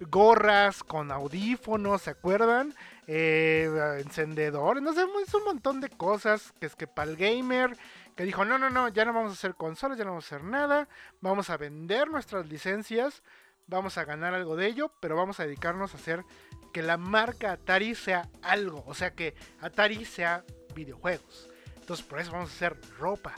[0.00, 2.74] Gorras con audífonos, ¿se acuerdan?
[3.06, 3.70] Eh,
[4.00, 6.52] encendedores, no sé, hizo un montón de cosas.
[6.58, 7.76] Que es que para el gamer,
[8.16, 10.36] que dijo: No, no, no, ya no vamos a hacer consolas, ya no vamos a
[10.36, 10.88] hacer nada.
[11.20, 13.22] Vamos a vender nuestras licencias,
[13.66, 16.24] vamos a ganar algo de ello, pero vamos a dedicarnos a hacer
[16.72, 21.50] que la marca Atari sea algo, o sea, que Atari sea videojuegos.
[21.76, 23.34] Entonces, por eso vamos a hacer ropa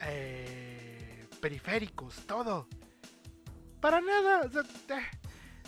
[0.00, 2.68] eh, periféricos, todo.
[3.80, 4.48] Para nada.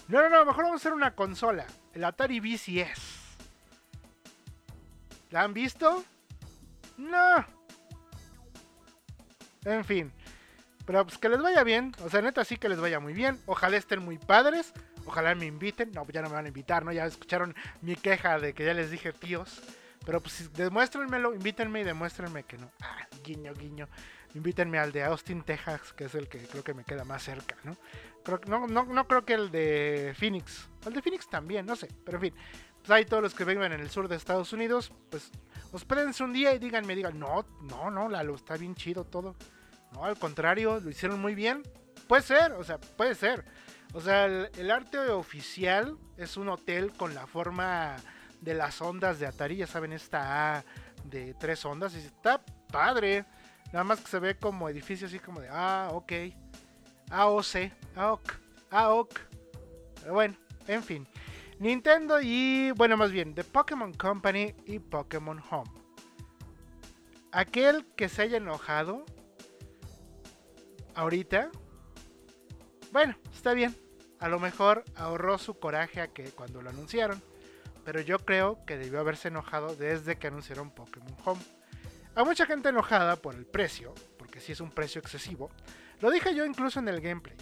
[0.09, 1.66] no, no, no, mejor vamos a hacer una consola.
[1.93, 3.37] El Atari VCS.
[5.31, 6.05] ¿La han visto?
[6.97, 7.45] No.
[9.64, 10.12] En fin.
[10.87, 11.95] Pero pues que les vaya bien.
[12.03, 13.39] O sea, neta sí que les vaya muy bien.
[13.47, 14.72] Ojalá estén muy padres.
[15.05, 15.93] Ojalá me inviten.
[15.93, 16.93] No, ya no me van a invitar, ¿no?
[16.93, 19.61] Ya escucharon mi queja de que ya les dije tíos.
[20.07, 22.70] Pero pues demuéstrenmelo, invítenme y demuéstrenme que no.
[22.81, 23.89] Ah, guiño, guiño
[24.37, 27.57] invítenme al de Austin, Texas, que es el que creo que me queda más cerca,
[27.64, 27.76] ¿no?
[28.66, 30.68] No, creo que el de Phoenix.
[30.84, 31.89] El de Phoenix también, no sé.
[32.05, 32.34] Pero en fin,
[32.78, 35.30] pues hay todos los que vengan en el sur de Estados Unidos, pues
[35.72, 39.37] hospédense un día y díganme, digan, no, no, no, Lalo, está bien chido todo.
[39.93, 41.62] No, al contrario, lo hicieron muy bien.
[42.07, 43.45] Puede ser, o sea, puede ser.
[43.95, 47.97] O sea, el, el arte oficial es un hotel con la forma
[48.41, 50.64] de las ondas de Atari, ya saben, esta A
[51.05, 53.24] de tres ondas, y está padre.
[53.73, 56.12] Nada más que se ve como edificio así como de, ah, ok.
[57.11, 58.33] AOC, AOC,
[58.71, 59.21] AOC.
[60.01, 60.37] Pero bueno,
[60.67, 61.07] en fin.
[61.59, 65.71] Nintendo y, bueno, más bien, The Pokémon Company y Pokémon Home.
[67.33, 69.05] Aquel que se haya enojado
[70.95, 71.51] ahorita,
[72.93, 73.77] bueno, está bien.
[74.19, 77.23] A lo mejor ahorró su coraje a que cuando lo anunciaron.
[77.85, 81.41] Pero yo creo que debió haberse enojado desde que anunciaron Pokémon Home.
[82.17, 85.51] Hay mucha gente enojada por el precio, porque si es un precio excesivo.
[86.01, 87.37] Lo dije yo incluso en el gameplay.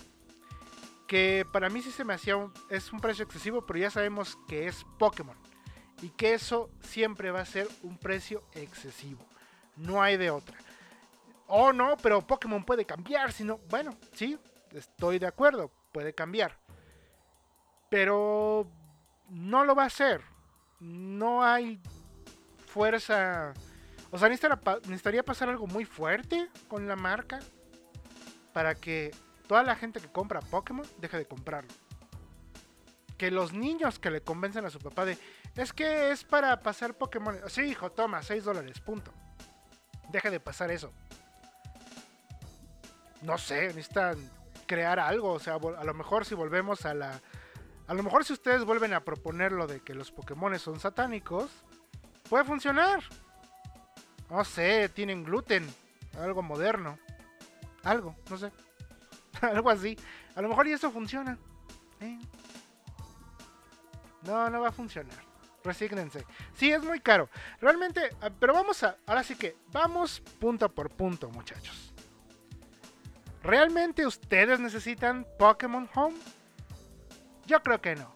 [1.06, 4.36] Que para mí sí se me hacía un, es un precio excesivo, pero ya sabemos
[4.48, 5.36] que es Pokémon.
[6.02, 9.24] Y que eso siempre va a ser un precio excesivo.
[9.76, 10.58] No hay de otra.
[11.46, 13.30] Oh no, pero Pokémon puede cambiar.
[13.30, 14.36] Si no, bueno, sí,
[14.72, 16.58] estoy de acuerdo, puede cambiar.
[17.90, 18.66] Pero
[19.28, 20.20] no lo va a hacer.
[20.80, 21.80] No hay
[22.66, 23.54] fuerza
[24.14, 27.40] o sea, necesitaría pasar algo muy fuerte con la marca
[28.52, 29.10] para que
[29.48, 31.74] toda la gente que compra Pokémon deje de comprarlo.
[33.18, 35.18] Que los niños que le convencen a su papá de,
[35.56, 37.40] es que es para pasar Pokémon.
[37.48, 39.12] Sí, hijo, toma, 6 dólares, punto.
[40.10, 40.92] Deje de pasar eso.
[43.22, 44.30] No sé, necesitan
[44.68, 45.32] crear algo.
[45.32, 47.20] O sea, a lo mejor si volvemos a la...
[47.88, 51.50] A lo mejor si ustedes vuelven a proponer lo de que los Pokémon son satánicos,
[52.28, 53.02] puede funcionar.
[54.30, 55.66] No sé, tienen gluten.
[56.18, 56.98] Algo moderno.
[57.82, 58.50] Algo, no sé.
[59.40, 59.96] algo así.
[60.34, 61.38] A lo mejor y eso funciona.
[62.00, 62.18] ¿eh?
[64.22, 65.24] No, no va a funcionar.
[65.62, 66.26] Resígnense.
[66.54, 67.30] Sí, es muy caro.
[67.60, 68.96] Realmente, ah, pero vamos a.
[69.06, 71.92] Ahora sí que, vamos punto por punto, muchachos.
[73.42, 76.16] ¿Realmente ustedes necesitan Pokémon Home?
[77.46, 78.14] Yo creo que no.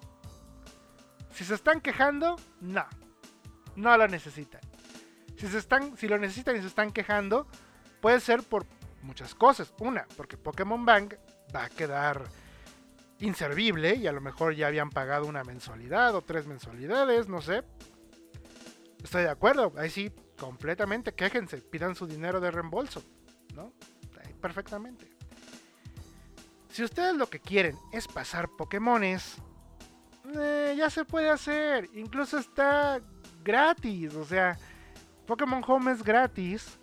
[1.33, 2.87] Si se están quejando, no.
[3.77, 4.61] No lo necesitan.
[5.39, 7.47] Si, se están, si lo necesitan y se están quejando,
[8.01, 8.67] puede ser por
[9.03, 9.73] muchas cosas.
[9.79, 11.15] Una, porque Pokémon Bank
[11.55, 12.25] va a quedar
[13.21, 17.63] inservible y a lo mejor ya habían pagado una mensualidad o tres mensualidades, no sé.
[19.03, 23.03] Estoy de acuerdo, ahí sí, completamente, quéjense, pidan su dinero de reembolso,
[23.55, 23.73] ¿no?
[24.41, 25.11] perfectamente.
[26.71, 29.37] Si ustedes lo que quieren es pasar Pokémones,
[30.37, 33.01] eh, ya se puede hacer, incluso está
[33.43, 34.57] gratis, o sea,
[35.29, 36.79] Pokémon Home es gratis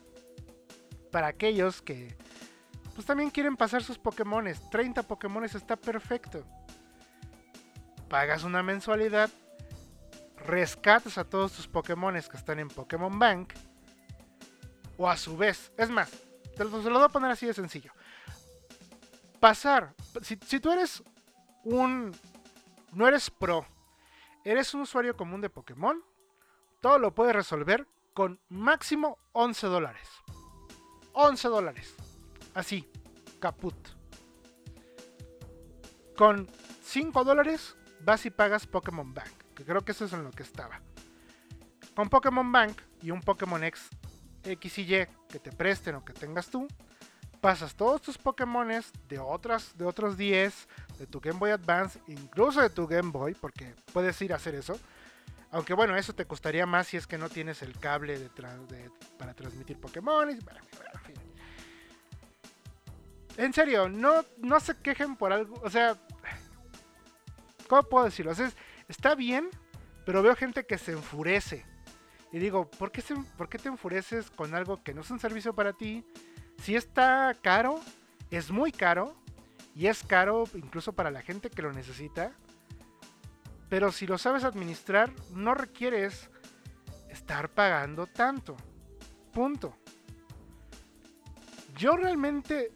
[1.12, 2.16] para aquellos que
[2.94, 4.70] pues también quieren pasar sus Pokémones.
[4.70, 6.46] 30 Pokémones está perfecto.
[8.08, 9.32] Pagas una mensualidad,
[10.38, 13.54] rescates a todos tus Pokémones que están en Pokémon Bank.
[14.96, 16.12] O a su vez, es más,
[16.56, 17.92] te lo, se lo voy a poner así de sencillo.
[19.40, 21.04] Pasar, si, si tú eres
[21.64, 22.16] un,
[22.94, 23.66] no eres pro,
[24.44, 26.00] eres un usuario común de Pokémon,
[26.80, 30.08] todo lo puedes resolver con máximo 11 dólares.
[31.12, 31.94] 11 dólares.
[32.56, 32.90] Así,
[33.40, 33.76] caput.
[36.18, 36.50] Con
[36.82, 40.44] 5 dólares vas y pagas Pokémon Bank, que creo que eso es en lo que
[40.44, 40.80] estaba.
[41.94, 43.90] Con Pokémon Bank y un Pokémon X,
[44.44, 46.70] X y Y que te presten o que tengas tú,
[47.42, 50.68] pasas todos tus Pokémones de, de otros 10,
[51.00, 54.56] de tu Game Boy Advance, incluso de tu Game Boy, porque puedes ir a hacer
[54.56, 54.80] eso.
[55.56, 58.30] Aunque bueno, eso te costaría más si es que no tienes el cable de
[59.18, 60.38] para transmitir Pokémon.
[63.38, 65.58] En serio, no, no se quejen por algo.
[65.64, 65.96] O sea,
[67.70, 68.34] ¿cómo puedo decirlo?
[68.90, 69.50] está bien,
[70.06, 71.66] pero veo gente que se enfurece.
[72.34, 73.02] Y digo, ¿por qué,
[73.38, 76.04] ¿por qué te enfureces con algo que no es un servicio para ti?
[76.62, 77.80] Si está caro,
[78.30, 79.16] es muy caro.
[79.74, 82.34] Y es caro incluso para la gente que lo necesita.
[83.70, 86.30] Pero si lo sabes administrar, no requieres
[87.10, 88.56] estar pagando tanto.
[89.34, 89.76] Punto.
[91.76, 92.72] Yo realmente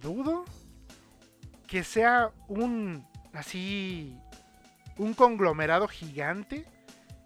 [0.00, 0.44] dudo
[1.66, 4.16] que sea un así
[4.96, 6.66] un conglomerado gigante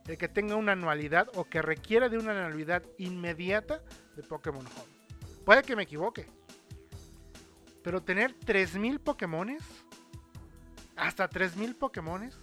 [0.07, 3.81] el que tenga una anualidad o que requiera de una anualidad inmediata
[4.17, 4.93] de Pokémon Home.
[5.45, 6.27] Puede que me equivoque.
[7.83, 9.63] Pero tener 3000 Pokémones,
[10.97, 12.39] hasta 3000 Pokémones,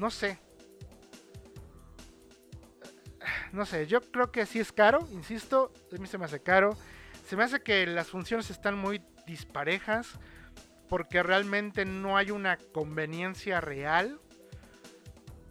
[0.00, 0.38] no sé.
[3.52, 6.74] No sé, yo creo que sí es caro, insisto, a mí se me hace caro.
[7.28, 10.18] Se me hace que las funciones están muy disparejas
[10.88, 14.20] porque realmente no hay una conveniencia real.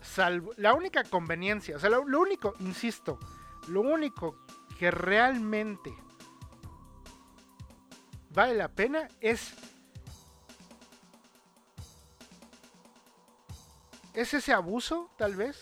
[0.01, 3.19] Salvo, la única conveniencia, o sea, lo, único, insisto,
[3.67, 4.45] lo único
[4.79, 5.93] que realmente
[8.31, 9.53] vale la pena es
[14.19, 15.57] es ese abuso tal vez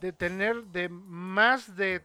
[0.00, 2.02] de tener de más de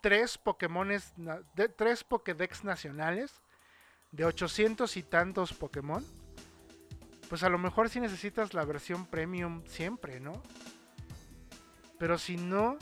[0.00, 1.12] tres Pokémones,
[1.54, 3.42] de tres Pokédex nacionales,
[4.10, 6.02] de 800 y tantos Pokémon,
[7.28, 10.42] pues a lo mejor si necesitas la versión premium siempre, ¿no?
[11.98, 12.78] Pero si no,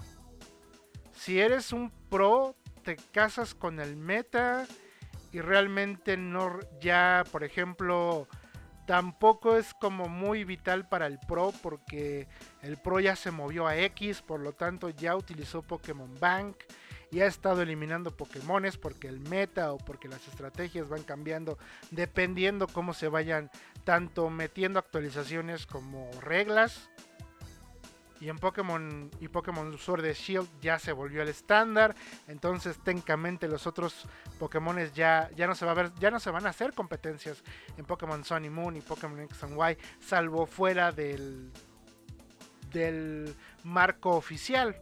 [1.14, 2.54] si eres un pro,
[2.84, 4.66] te casas con el meta
[5.32, 8.28] y realmente no, ya, por ejemplo,
[8.86, 12.28] tampoco es como muy vital para el Pro porque
[12.62, 16.56] el Pro ya se movió a X, por lo tanto ya utilizó Pokémon Bank
[17.12, 21.58] y ha estado eliminando Pokémones porque el meta o porque las estrategias van cambiando
[21.90, 23.50] dependiendo cómo se vayan
[23.84, 26.90] tanto metiendo actualizaciones como reglas.
[28.22, 31.96] Y en Pokémon y Pokémon Sword de Shield ya se volvió el estándar.
[32.28, 34.06] Entonces técnicamente los otros
[34.38, 37.42] Pokémones ya, ya no se va a ver, ya no se van a hacer competencias
[37.76, 41.50] en Pokémon Sun y Moon y Pokémon X and Y, salvo fuera del,
[42.70, 44.80] del marco oficial.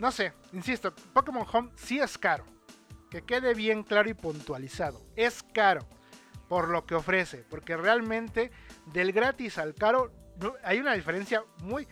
[0.00, 2.44] No sé, insisto, Pokémon Home sí es caro.
[3.12, 5.00] Que quede bien claro y puntualizado.
[5.14, 5.86] Es caro
[6.54, 7.44] por lo que ofrece.
[7.50, 8.52] Porque realmente
[8.86, 10.12] del gratis al caro
[10.62, 11.88] hay una diferencia muy...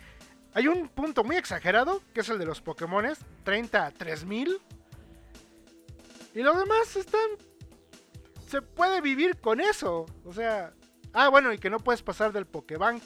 [0.53, 4.61] Hay un punto muy exagerado, que es el de los Pokémones, 30 a 3000.
[6.33, 7.29] Y los demás están...
[8.47, 10.05] Se puede vivir con eso.
[10.23, 10.73] O sea...
[11.11, 13.03] Ah, bueno, y que no puedes pasar del Pokébank.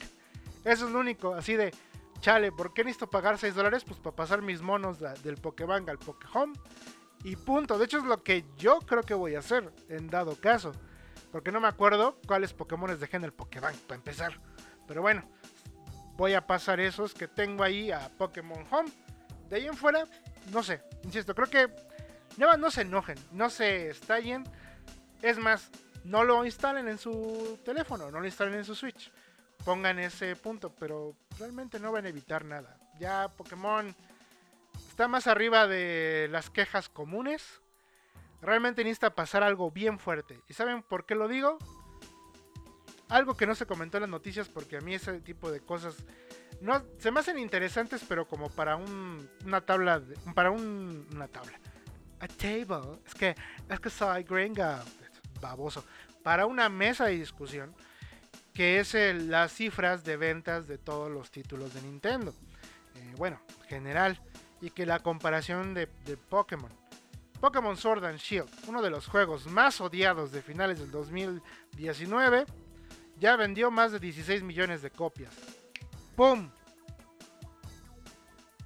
[0.64, 1.74] Eso es lo único, así de
[2.20, 3.82] chale, ¿por qué necesito pagar 6 dólares?
[3.82, 6.54] Pues para pasar mis monos del Pokébang al Pokéhome.
[7.24, 7.78] Y punto.
[7.78, 10.70] De hecho es lo que yo creo que voy a hacer en dado caso.
[11.32, 14.40] Porque no me acuerdo cuáles Pokémon dejé en el Pokébang para empezar.
[14.86, 15.28] Pero bueno,
[16.16, 18.90] voy a pasar esos que tengo ahí a Pokémon Home.
[19.48, 20.06] De ahí en fuera,
[20.52, 20.82] no sé.
[21.04, 21.68] Insisto, creo que
[22.36, 24.44] no, no se enojen, no se estallen.
[25.22, 25.70] Es más,
[26.04, 29.10] no lo instalen en su teléfono, no lo instalen en su Switch
[29.64, 32.78] pongan ese punto, pero realmente no van a evitar nada.
[32.98, 33.94] Ya Pokémon
[34.88, 37.60] está más arriba de las quejas comunes.
[38.40, 40.40] Realmente necesita pasar algo bien fuerte.
[40.48, 41.58] ¿Y saben por qué lo digo?
[43.08, 45.96] Algo que no se comentó en las noticias porque a mí ese tipo de cosas
[46.60, 50.02] no se me hacen interesantes, pero como para un, una tabla,
[50.34, 51.58] para un, una tabla.
[52.20, 52.98] A table.
[53.06, 53.34] Es que
[53.68, 54.82] es que soy gringa,
[55.40, 55.84] baboso.
[56.22, 57.74] Para una mesa de discusión
[58.58, 62.34] que es las cifras de ventas de todos los títulos de Nintendo.
[62.96, 64.20] Eh, bueno, general.
[64.60, 65.86] Y que la comparación de,
[66.28, 66.72] Pokémon.
[67.40, 72.46] Pokémon Sword and Shield, uno de los juegos más odiados de finales del 2019.
[73.18, 75.34] ya vendió más de 16 millones de copias.
[76.14, 76.50] ¡Pum!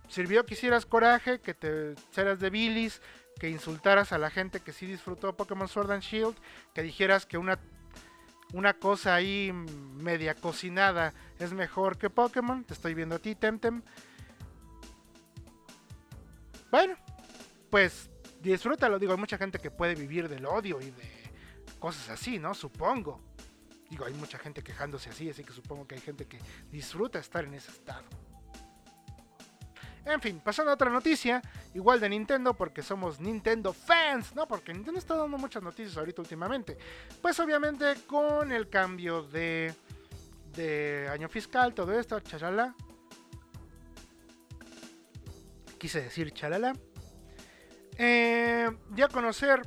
[0.09, 3.01] Sirvió que hicieras coraje, que te echaras de bilis,
[3.41, 6.37] que insultaras a la gente que sí disfrutó Pokémon Sword and Shield,
[6.75, 7.59] que dijeras que una,
[8.53, 12.63] una cosa ahí media cocinada es mejor que Pokémon.
[12.65, 13.83] Te estoy viendo a ti, Temtem.
[16.71, 16.95] Bueno,
[17.71, 18.12] pues
[18.51, 18.99] disfrútalo.
[18.99, 21.33] Digo, hay mucha gente que puede vivir del odio y de
[21.79, 22.55] cosas así, ¿no?
[22.55, 23.21] Supongo.
[23.89, 26.39] Digo, hay mucha gente quejándose así, así que supongo que hay gente que
[26.71, 28.05] disfruta estar en ese estado.
[30.05, 31.41] En fin, pasando a otra noticia,
[31.75, 34.49] igual de Nintendo, porque somos Nintendo fans, ¿no?
[34.49, 36.77] Porque Nintendo está dando muchas noticias ahorita últimamente.
[37.21, 39.73] Pues obviamente con el cambio de,
[40.57, 42.75] de año fiscal, todo esto, chalala.
[45.79, 46.73] Quise decir chalala.
[47.99, 49.63] Eh, ya conocer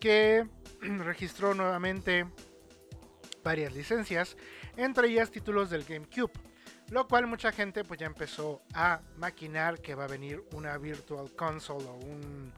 [0.00, 0.46] que
[0.80, 2.26] registró nuevamente
[3.44, 4.36] varias licencias,
[4.76, 6.32] entre ellas títulos del GameCube,
[6.90, 11.30] lo cual mucha gente pues ya empezó a maquinar que va a venir una Virtual
[11.34, 12.52] Console o un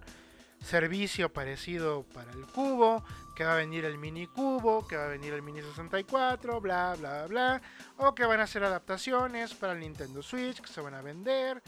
[0.64, 3.04] servicio parecido para el cubo,
[3.36, 6.94] que va a venir el mini cubo, que va a venir el mini 64, bla
[6.98, 7.62] bla bla,
[7.96, 11.62] o que van a hacer adaptaciones para el Nintendo Switch que se van a vender.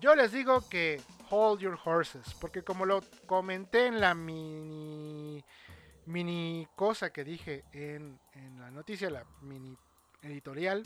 [0.00, 1.00] Yo les digo que
[1.30, 5.44] hold your horses, porque como lo comenté en la mini
[6.06, 8.18] mini cosa que dije en,
[8.58, 9.76] la noticia, la mini
[10.22, 10.82] editorial.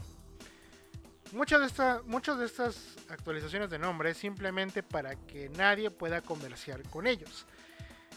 [1.33, 6.23] Muchas de, estas muchas de estas actualizaciones de nombre es simplemente para que nadie pueda
[6.23, 7.47] comerciar con ellos.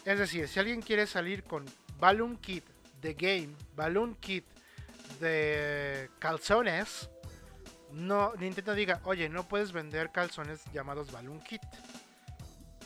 [0.04, 1.64] Es decir, si alguien quiere salir con
[1.98, 2.64] Balloon Kit
[3.00, 4.44] de Game, Balloon Kit
[5.20, 7.08] de calzones,
[7.92, 11.62] no, Nintendo diga, oye, no puedes vender calzones llamados Balloon Kit.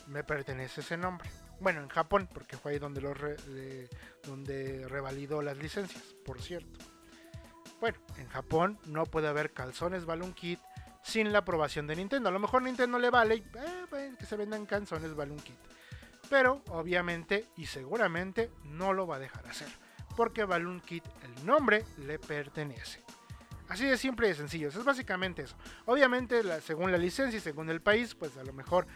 [0.08, 1.28] Me pertenece ese nombre.
[1.60, 3.88] Bueno, en Japón, porque fue ahí donde,
[4.24, 6.78] donde revalidó las licencias, por cierto.
[7.80, 10.58] Bueno, en Japón no puede haber calzones Balloon Kit
[11.02, 12.28] sin la aprobación de Nintendo.
[12.28, 15.56] A lo mejor Nintendo le vale eh, que se vendan calzones Balloon Kit.
[16.28, 19.68] Pero obviamente y seguramente no lo va a dejar hacer.
[20.16, 23.00] Porque Balloon Kit, el nombre, le pertenece.
[23.68, 24.68] Así de simple y sencillo.
[24.68, 25.56] Es básicamente eso.
[25.86, 28.86] Obviamente, según la licencia y según el país, pues a lo mejor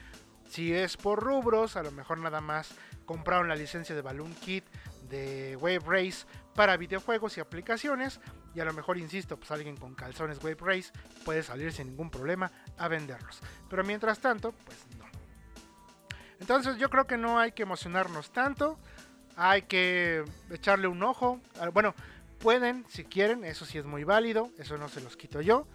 [0.52, 2.74] si es por rubros, a lo mejor nada más
[3.06, 4.64] compraron la licencia de Balloon Kit
[5.08, 8.20] de Wave Race para videojuegos y aplicaciones.
[8.54, 10.92] Y a lo mejor, insisto, pues alguien con calzones Wave Race
[11.24, 13.40] puede salir sin ningún problema a venderlos.
[13.70, 15.06] Pero mientras tanto, pues no.
[16.38, 18.78] Entonces yo creo que no hay que emocionarnos tanto.
[19.36, 21.40] Hay que echarle un ojo.
[21.62, 21.94] Ah, bueno,
[22.40, 24.50] pueden, si quieren, eso sí es muy válido.
[24.58, 25.66] Eso no se los quito yo.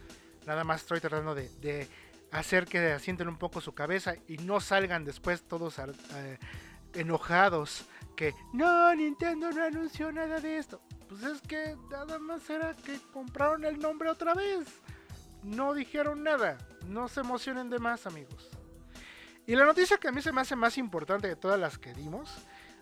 [0.45, 1.87] Nada más estoy tratando de
[2.31, 6.37] hacer que asienten un poco su cabeza y no salgan después todos eh,
[6.93, 10.81] enojados que no, Nintendo no anunció nada de esto.
[11.07, 14.67] Pues es que nada más era que compraron el nombre otra vez.
[15.43, 16.57] No dijeron nada.
[16.87, 18.49] No se emocionen de más, amigos.
[19.45, 21.93] Y la noticia que a mí se me hace más importante de todas las que
[21.93, 22.29] dimos,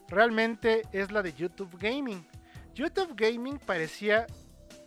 [0.07, 2.25] realmente es la de YouTube Gaming.
[2.73, 4.25] YouTube Gaming parecía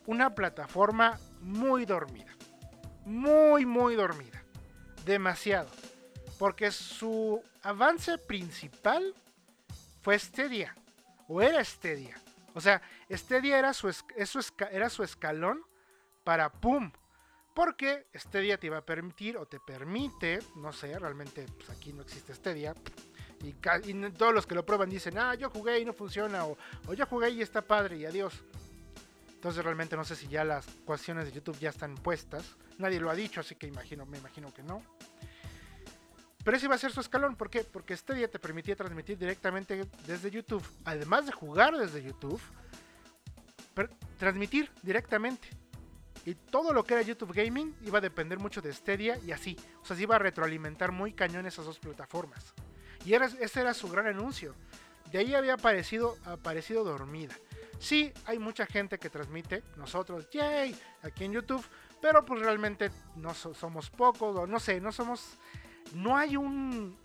[0.07, 2.35] una plataforma muy dormida.
[3.05, 4.48] Muy, muy dormida
[5.09, 5.69] demasiado.
[6.39, 9.15] Porque su avance principal
[10.03, 10.77] fue Stadia.
[11.27, 12.17] O era Stadia.
[12.55, 12.81] O sea,
[13.11, 13.93] Stadia era su,
[14.71, 15.65] era su escalón
[16.23, 16.93] para ¡pum!
[17.55, 22.03] Porque Stadia te iba a permitir o te permite, no sé, realmente pues aquí no
[22.03, 22.75] existe Stadia.
[23.43, 23.53] Y,
[24.13, 26.45] todos los que lo prueban dicen, ah, yo jugué y no funciona.
[26.45, 26.57] O,
[26.87, 28.35] o yo jugué y está padre y adiós.
[29.39, 32.57] Entonces realmente no sé si ya las cuestiones de YouTube ya están puestas.
[32.79, 34.83] Nadie lo ha dicho, así que imagino, me imagino que no.
[36.43, 37.63] Pero ese iba a ser su escalón, ¿por qué?
[37.63, 42.41] Porque este te permitía transmitir directamente desde YouTube, además de jugar desde YouTube,
[44.19, 45.49] transmitir directamente.
[46.25, 49.57] Y todo lo que era YouTube Gaming iba a depender mucho de Stadia y así.
[49.81, 52.55] O sea, se iba a retroalimentar muy cañón esas dos plataformas.
[53.05, 54.57] Y ese era su gran anuncio.
[55.13, 57.37] De ahí había aparecido, aparecido dormida.
[57.79, 61.65] Sí, hay mucha gente que transmite, nosotros, yay, aquí en YouTube,
[62.01, 65.39] pero pues realmente no somos pocos, o no sé, no somos
[65.95, 66.97] no hay un...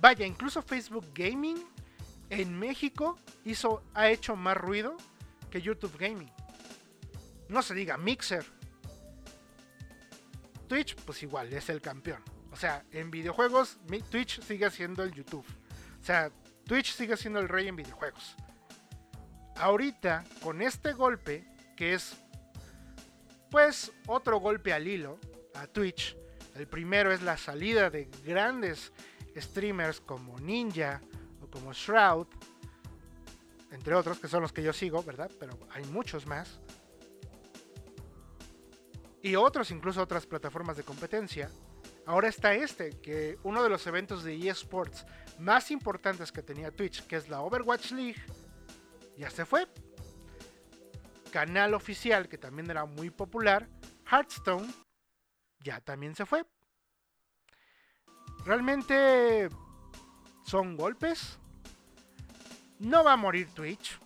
[0.00, 1.56] Vaya, incluso Facebook Gaming
[2.30, 4.96] en México hizo, ha hecho más ruido
[5.50, 6.30] que YouTube Gaming.
[7.48, 8.44] No se diga Mixer.
[10.68, 12.22] Twitch, pues igual, es el campeón.
[12.50, 13.78] O sea, en videojuegos,
[14.10, 15.46] Twitch sigue siendo el YouTube.
[16.00, 16.30] O sea,
[16.66, 18.36] Twitch sigue siendo el rey en videojuegos.
[19.56, 21.44] Ahorita, con este golpe,
[21.76, 22.16] que es
[23.50, 25.18] pues otro golpe al hilo
[25.54, 26.16] a Twitch,
[26.54, 28.92] el primero es la salida de grandes
[29.36, 31.00] streamers como Ninja
[31.40, 32.26] o como Shroud,
[33.70, 35.30] entre otros, que son los que yo sigo, ¿verdad?
[35.38, 36.60] Pero hay muchos más.
[39.22, 41.50] y otros, incluso otras plataformas de competencia,
[42.04, 45.06] ahora está este, que uno de los eventos de eSports
[45.38, 48.22] más importantes que tenía Twitch, que es la Overwatch League,
[49.16, 49.66] ya se fue.
[51.32, 53.68] Canal oficial, que también era muy popular,
[54.10, 54.72] Hearthstone,
[55.60, 56.44] ya también se fue.
[58.44, 59.48] Realmente
[60.44, 61.38] son golpes.
[62.78, 63.98] No va a morir Twitch,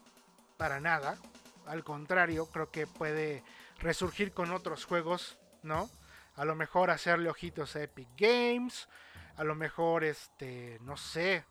[0.56, 1.18] para nada.
[1.66, 3.42] Al contrario, creo que puede
[3.78, 5.90] resurgir con otros juegos, ¿no?
[6.36, 8.88] A lo mejor hacerle ojitos a Epic Games.
[9.36, 11.44] A lo mejor, este, no sé.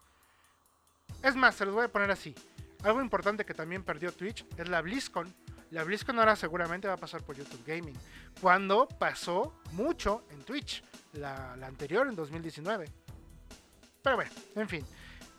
[1.23, 2.35] Es más, se los voy a poner así.
[2.83, 5.33] Algo importante que también perdió Twitch es la BlizzCon.
[5.71, 7.95] La BlizzCon ahora seguramente va a pasar por YouTube Gaming.
[8.39, 10.83] Cuando pasó mucho en Twitch.
[11.13, 12.85] La, la anterior en 2019.
[14.01, 14.85] Pero bueno, en fin.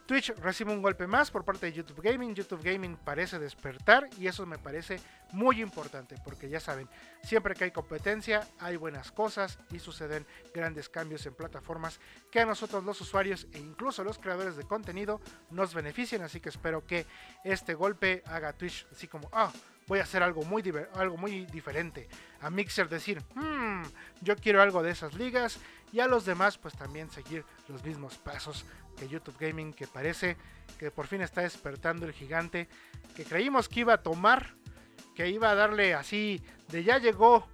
[0.09, 2.33] Twitch recibe un golpe más por parte de YouTube Gaming.
[2.33, 4.99] YouTube Gaming parece despertar y eso me parece
[5.33, 6.89] muy importante porque ya saben,
[7.21, 11.99] siempre que hay competencia hay buenas cosas y suceden grandes cambios en plataformas
[12.31, 16.23] que a nosotros los usuarios e incluso los creadores de contenido nos benefician.
[16.23, 17.05] Así que espero que
[17.43, 19.53] este golpe haga Twitch así como, ah,
[19.89, 22.07] voy a hacer algo muy, algo muy diferente.
[22.41, 23.83] A Mixer decir, hmm,
[24.21, 25.59] yo quiero algo de esas ligas
[25.91, 28.65] y a los demás pues también seguir los mismos pasos
[28.97, 30.37] que YouTube Gaming, que parece
[30.77, 32.67] que por fin está despertando el gigante,
[33.15, 34.55] que creímos que iba a tomar,
[35.15, 37.47] que iba a darle así, de ya llegó,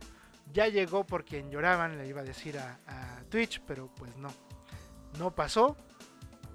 [0.51, 2.79] ya llegó por quien lloraban, le iba a decir a,
[3.29, 4.29] Twitch, pero pues no,
[5.17, 5.75] no pasó,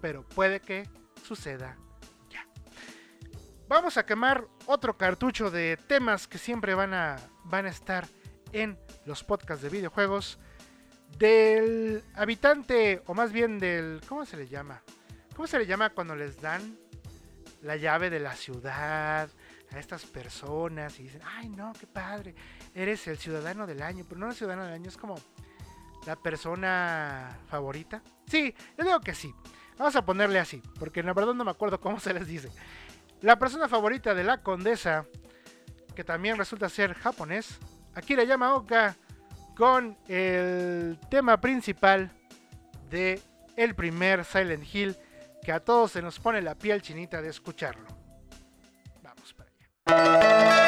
[0.00, 0.88] pero puede que
[1.22, 1.76] suceda
[2.30, 2.46] ya.
[3.68, 8.06] Vamos a quemar otro cartucho de temas que siempre van a, van a estar
[8.52, 10.38] en los podcasts de videojuegos
[11.18, 14.82] del habitante, o más bien del, ¿cómo se le llama?
[15.34, 16.78] ¿Cómo se le llama cuando les dan
[17.62, 19.28] la llave de la ciudad
[19.72, 22.34] a estas personas y dicen, ay no, qué padre,
[22.74, 25.16] eres el ciudadano del año, pero no el ciudadano del año, es como
[26.06, 28.02] la persona favorita?
[28.26, 29.34] Sí, yo digo que sí.
[29.78, 32.50] Vamos a ponerle así, porque la verdad no me acuerdo cómo se les dice.
[33.22, 35.06] La persona favorita de la condesa,
[35.94, 37.58] que también resulta ser japonés,
[37.94, 38.96] Akira Yamaoka,
[39.60, 42.10] con el tema principal
[42.88, 43.20] de
[43.58, 44.96] el primer Silent Hill
[45.42, 47.86] que a todos se nos pone la piel chinita de escucharlo.
[49.02, 49.50] Vamos para
[49.84, 50.59] allá.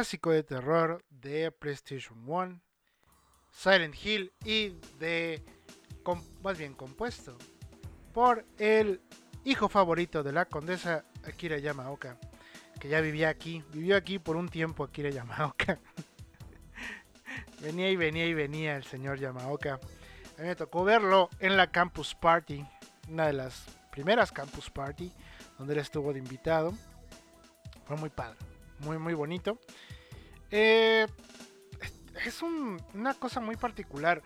[0.00, 2.58] Clásico de terror de PlayStation 1,
[3.50, 5.44] Silent Hill y de,
[6.42, 7.36] más bien compuesto
[8.14, 9.02] por el
[9.44, 12.16] hijo favorito de la condesa Akira Yamaoka,
[12.80, 15.78] que ya vivía aquí, vivió aquí por un tiempo Akira Yamaoka.
[17.60, 19.74] venía y venía y venía el señor Yamaoka.
[19.74, 22.64] A mí me tocó verlo en la Campus Party,
[23.06, 25.12] una de las primeras Campus Party,
[25.58, 26.72] donde él estuvo de invitado.
[27.84, 28.38] Fue muy padre,
[28.78, 29.58] muy muy bonito.
[30.50, 31.06] Eh,
[32.24, 34.22] es una cosa muy particular.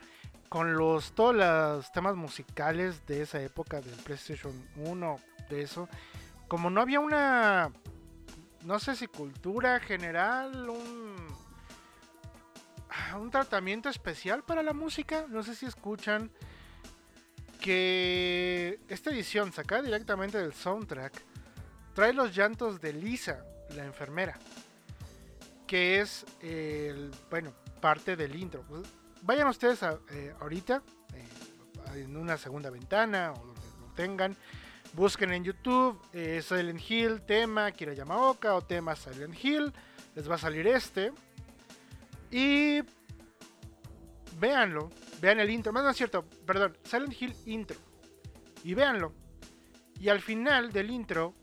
[0.49, 5.20] Con los todos los temas musicales de esa época del PlayStation 1,
[5.51, 5.89] de eso,
[6.47, 7.72] como no había una
[8.62, 11.14] no sé si cultura general, un
[13.18, 16.31] un tratamiento especial para la música, no sé si escuchan
[17.61, 21.25] que esta edición sacada directamente del soundtrack
[21.95, 24.39] trae los llantos de Lisa, la enfermera,
[25.67, 28.62] que es el bueno, parte del intro.
[28.69, 28.83] Pues,
[29.23, 30.83] vayan ustedes eh, ahorita
[31.15, 34.37] eh, en una segunda ventana o donde lo tengan.
[34.93, 39.73] Busquen en YouTube eh, Silent Hill, tema Kira Yamaoka o tema Silent Hill.
[40.15, 41.12] Les va a salir este.
[42.31, 42.83] Y
[44.39, 44.91] véanlo.
[45.21, 45.73] Vean el intro.
[45.73, 46.77] Más no es cierto, perdón.
[46.85, 47.79] Silent Hill intro.
[48.62, 49.12] Y véanlo.
[49.99, 51.35] Y al final del intro,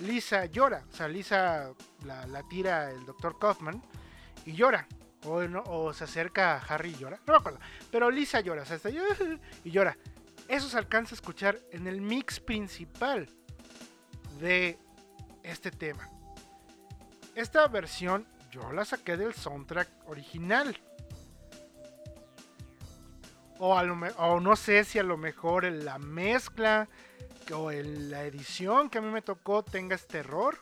[0.00, 0.84] Lisa llora.
[0.90, 1.72] O sea, Lisa
[2.04, 3.38] la, tira el Dr.
[3.38, 3.82] Kaufman
[4.44, 4.86] y llora.
[5.26, 7.18] O, se acerca a Harry y llora.
[7.26, 7.58] No me acuerdo.
[7.90, 8.62] Pero Lisa llora.
[8.62, 9.96] O sea, está y llora.
[10.48, 13.28] Eso se alcanza a escuchar en el mix principal
[14.40, 14.78] de
[15.42, 16.10] este tema.
[17.34, 20.78] Esta versión yo la saqué del soundtrack original.
[23.66, 26.86] O, no sé si a lo mejor en la mezcla
[27.50, 30.58] o en la edición que a mí me tocó tenga este error.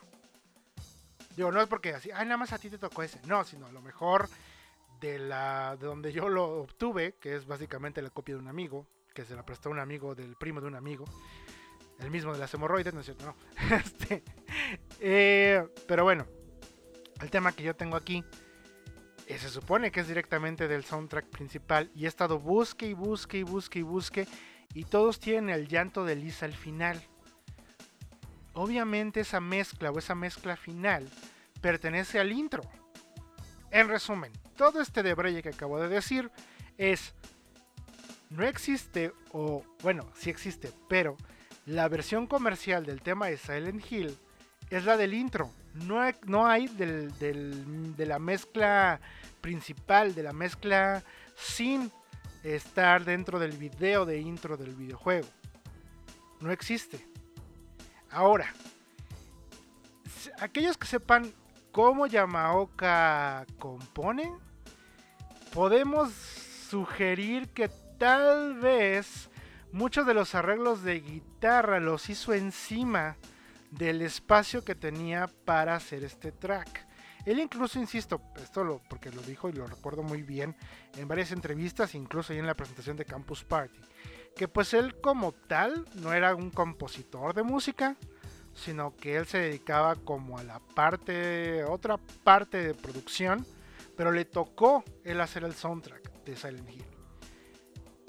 [1.35, 3.19] Digo, no es porque así, ay, nada más a ti te tocó ese.
[3.27, 4.29] No, sino a lo mejor
[5.01, 8.87] de la de donde yo lo obtuve, que es básicamente la copia de un amigo,
[9.13, 11.03] que se la prestó un amigo del primo de un amigo,
[11.99, 13.35] el mismo de las hemorroides, no es cierto, no.
[13.75, 14.23] Este,
[15.01, 16.25] eh, pero bueno,
[17.21, 18.23] el tema que yo tengo aquí
[19.27, 23.43] se supone que es directamente del soundtrack principal y he estado busque y busque y
[23.43, 24.27] busque y busque
[24.73, 27.01] y todos tienen el llanto de Lisa al final.
[28.53, 31.09] Obviamente esa mezcla o esa mezcla final
[31.61, 32.61] pertenece al intro.
[33.71, 36.31] En resumen, todo este debreye que acabo de decir
[36.77, 37.13] es
[38.29, 41.17] no existe o bueno, sí existe, pero
[41.65, 44.17] la versión comercial del tema de Silent Hill
[44.77, 45.51] es la del intro.
[45.73, 48.99] No, no hay de la mezcla
[49.41, 51.03] principal, de la mezcla
[51.35, 51.91] sin
[52.43, 55.27] estar dentro del video de intro del videojuego.
[56.39, 57.07] No existe.
[58.09, 58.53] Ahora,
[60.39, 61.33] aquellos que sepan
[61.71, 64.31] cómo Yamaoka compone,
[65.53, 69.29] podemos sugerir que tal vez
[69.71, 73.17] muchos de los arreglos de guitarra los hizo encima
[73.77, 76.87] del espacio que tenía para hacer este track.
[77.25, 80.55] Él incluso, insisto, esto lo, porque lo dijo y lo recuerdo muy bien
[80.97, 83.79] en varias entrevistas, incluso ahí en la presentación de Campus Party,
[84.35, 87.95] que pues él como tal no era un compositor de música,
[88.53, 93.45] sino que él se dedicaba como a la parte, otra parte de producción,
[93.95, 96.85] pero le tocó él hacer el soundtrack de Silent Hill.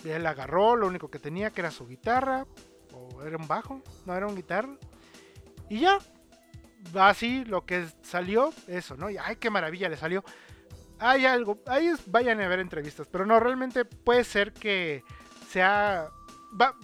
[0.04, 2.46] Él agarró lo único que tenía, que era su guitarra,
[2.92, 4.76] o era un bajo, no era un guitarra,
[5.68, 5.98] y ya,
[6.94, 9.10] así lo que salió, eso, ¿no?
[9.10, 10.24] Y ay, qué maravilla le salió.
[10.98, 15.02] Hay algo, ahí vayan a ver entrevistas, pero no, realmente puede ser que
[15.48, 16.08] sea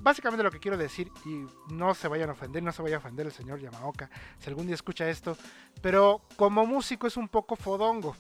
[0.03, 2.99] básicamente lo que quiero decir, y no se vayan a ofender, no se vaya a
[2.99, 5.37] ofender el señor Yamaoka si algún día escucha esto,
[5.81, 8.17] pero como músico es un poco fodongo,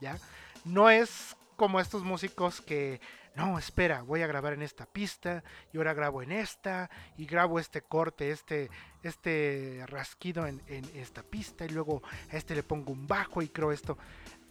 [0.00, 0.18] ¿ya?
[0.64, 3.00] No es como estos músicos que,
[3.34, 7.58] no, espera, voy a grabar en esta pista, y ahora grabo en esta, y grabo
[7.58, 8.70] este corte, este,
[9.02, 10.60] este rasquido en,
[10.94, 13.96] esta pista, y luego a este le pongo un bajo y creo esto.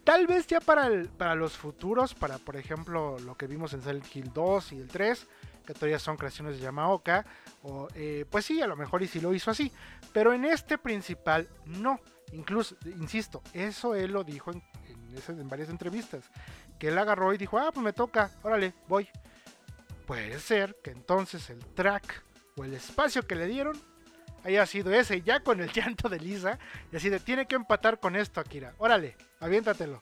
[0.03, 4.15] Tal vez ya para, para los futuros, para por ejemplo lo que vimos en Silent
[4.15, 5.27] Hill 2 y el 3,
[5.65, 7.25] que todavía son creaciones de Yamaoka,
[7.61, 9.71] o, eh, pues sí, a lo mejor y si lo hizo así,
[10.11, 11.99] pero en este principal no.
[12.33, 14.63] Incluso, insisto, eso él lo dijo en,
[15.43, 16.23] varias entrevistas,
[16.79, 19.07] que él agarró y dijo, ah, pues me toca, órale, voy.
[20.05, 22.23] Puede ser que entonces el track
[22.57, 23.79] o el espacio que le dieron
[24.43, 26.57] haya sido ese, ya con el llanto de Lisa,
[26.91, 30.01] y así de, tiene que empatar con esto, Akira, órale, aviéntatelo,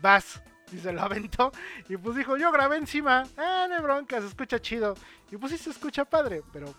[0.00, 1.52] vas y se lo aventó.
[1.88, 3.24] Y pues dijo, yo grabé encima.
[3.36, 4.94] Ah, no bronca, se escucha chido.
[5.30, 6.74] Y pues sí se escucha padre, pero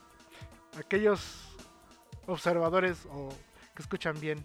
[0.78, 1.56] aquellos
[2.26, 3.30] observadores o
[3.76, 4.44] que escuchan bien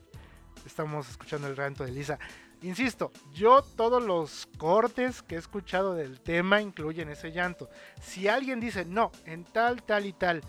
[0.66, 2.18] estamos escuchando el ranto de Lisa.
[2.62, 7.68] Insisto, yo todos los cortes que he escuchado del tema incluyen ese llanto.
[8.00, 10.42] Si alguien dice, no, en tal, tal y tal,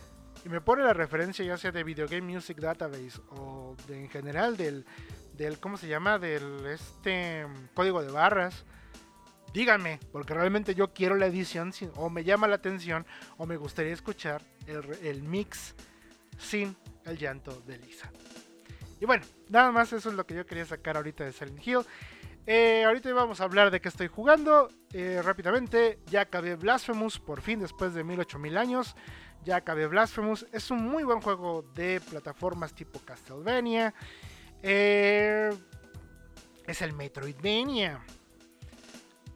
[0.44, 4.10] y me pone la referencia ya sea de Video Game Music Database o de, en
[4.10, 4.86] general del,
[5.34, 6.18] del, ¿cómo se llama?
[6.18, 7.46] Del este
[7.76, 8.66] código de barras,
[9.54, 13.06] díganme, porque realmente yo quiero la edición o me llama la atención
[13.38, 15.76] o me gustaría escuchar el, el mix
[16.40, 18.12] sin el llanto de Lisa.
[19.00, 21.80] Y bueno, nada más eso es lo que yo quería sacar ahorita de Silent Hill.
[22.46, 24.70] Eh, ahorita vamos a hablar de qué estoy jugando.
[24.92, 28.96] Eh, rápidamente, ya acabé Blasphemous por fin después de 1008 años.
[29.46, 30.46] Ya acabé Blasphemous.
[30.52, 33.94] Es un muy buen juego de plataformas tipo Castlevania.
[34.64, 35.52] Eh,
[36.66, 38.04] es el Metroidvania.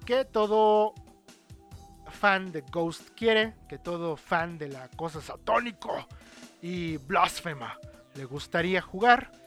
[0.06, 0.94] Que todo
[2.12, 3.54] fan de Ghost quiere.
[3.70, 6.08] Que todo fan de la cosa satónico
[6.62, 7.78] y blasfema
[8.16, 9.43] le gustaría jugar.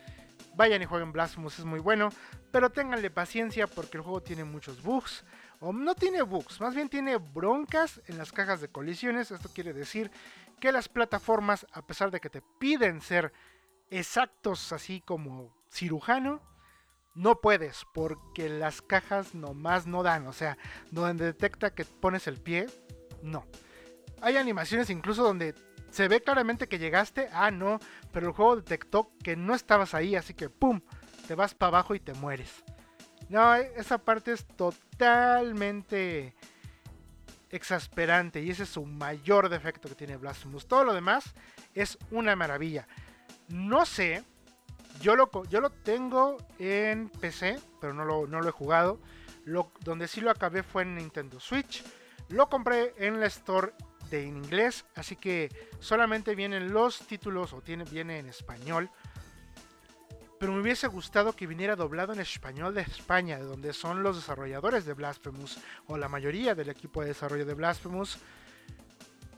[0.57, 2.09] Vayan y jueguen Blasphemous, es muy bueno.
[2.51, 5.25] Pero ténganle paciencia porque el juego tiene muchos bugs.
[5.61, 9.31] O no tiene bugs, más bien tiene broncas en las cajas de colisiones.
[9.31, 10.11] Esto quiere decir
[10.61, 13.33] que las plataformas, a pesar de que te piden ser
[13.91, 16.41] exactos así como cirujano,
[17.15, 20.27] no puedes porque las cajas nomás no dan.
[20.27, 20.57] O sea,
[20.91, 22.67] donde detecta que pones el pie,
[23.23, 23.47] no.
[24.23, 25.55] Hay animaciones incluso donde
[25.97, 27.81] se ve claramente que llegaste, ah no,
[28.13, 30.83] pero el juego detectó que no estabas ahí, así que ¡pum!
[31.27, 32.63] Te vas para abajo y te mueres.
[33.31, 36.35] No, esa parte es totalmente
[37.49, 40.69] exasperante y ese es su mayor defecto que tiene Blasphemous.
[40.69, 41.33] Todo lo demás
[41.75, 42.87] es una maravilla.
[43.49, 44.23] No sé,
[45.01, 49.01] yo lo, yo lo tengo en PC, pero no lo, no lo he jugado.
[49.47, 51.83] Lo, donde sí lo acabé fue en Nintendo Switch.
[52.29, 53.73] Lo compré en la Store
[54.11, 55.51] de en inglés, así que
[55.81, 58.91] solamente vienen los títulos o tiene, viene en español.
[60.39, 64.17] Pero me hubiese gustado que viniera doblado en español de España, de donde son los
[64.17, 68.19] desarrolladores de Blasphemous, o la mayoría del equipo de desarrollo de Blasphemous.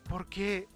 [0.08, 0.66] Porque,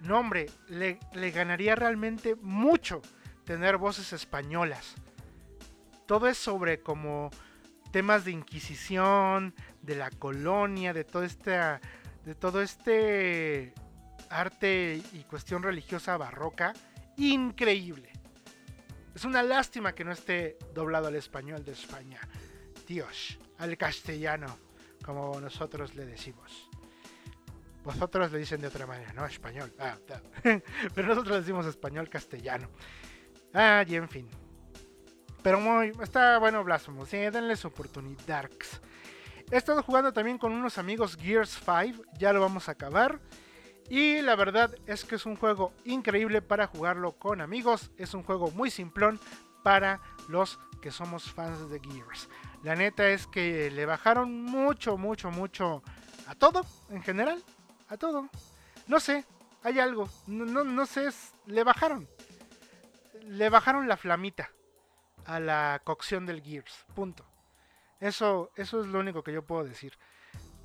[0.00, 3.02] no hombre, le, le ganaría realmente mucho
[3.44, 4.94] tener voces españolas.
[6.06, 7.30] Todo es sobre como
[7.90, 11.80] temas de Inquisición, de la colonia, de toda esta
[12.26, 13.72] de todo este
[14.28, 16.72] arte y cuestión religiosa barroca
[17.16, 18.10] increíble.
[19.14, 22.20] Es una lástima que no esté doblado al español de España.
[22.86, 24.58] Dios, al castellano,
[25.04, 26.68] como nosotros le decimos.
[27.84, 29.24] Vosotros le dicen de otra manera, ¿no?
[29.24, 29.72] Español.
[29.78, 29.96] Ah,
[30.94, 32.68] Pero nosotros le decimos español castellano.
[33.54, 34.28] Ah, y en fin.
[35.44, 35.92] Pero muy.
[36.02, 37.08] Está bueno Blasphemous.
[37.08, 38.50] Sí, denle su oportunidad.
[39.50, 43.20] He estado jugando también con unos amigos Gears 5, ya lo vamos a acabar.
[43.88, 47.92] Y la verdad es que es un juego increíble para jugarlo con amigos.
[47.96, 49.20] Es un juego muy simplón
[49.62, 52.28] para los que somos fans de Gears.
[52.64, 55.82] La neta es que le bajaron mucho, mucho, mucho
[56.26, 57.42] a todo en general.
[57.88, 58.28] A todo.
[58.88, 59.24] No sé,
[59.62, 60.08] hay algo.
[60.26, 61.08] No, no, sé,
[61.46, 62.08] le bajaron.
[63.22, 64.50] Le bajaron la flamita
[65.24, 66.84] a la cocción del Gears.
[66.96, 67.24] Punto.
[68.00, 69.92] Eso, eso es lo único que yo puedo decir.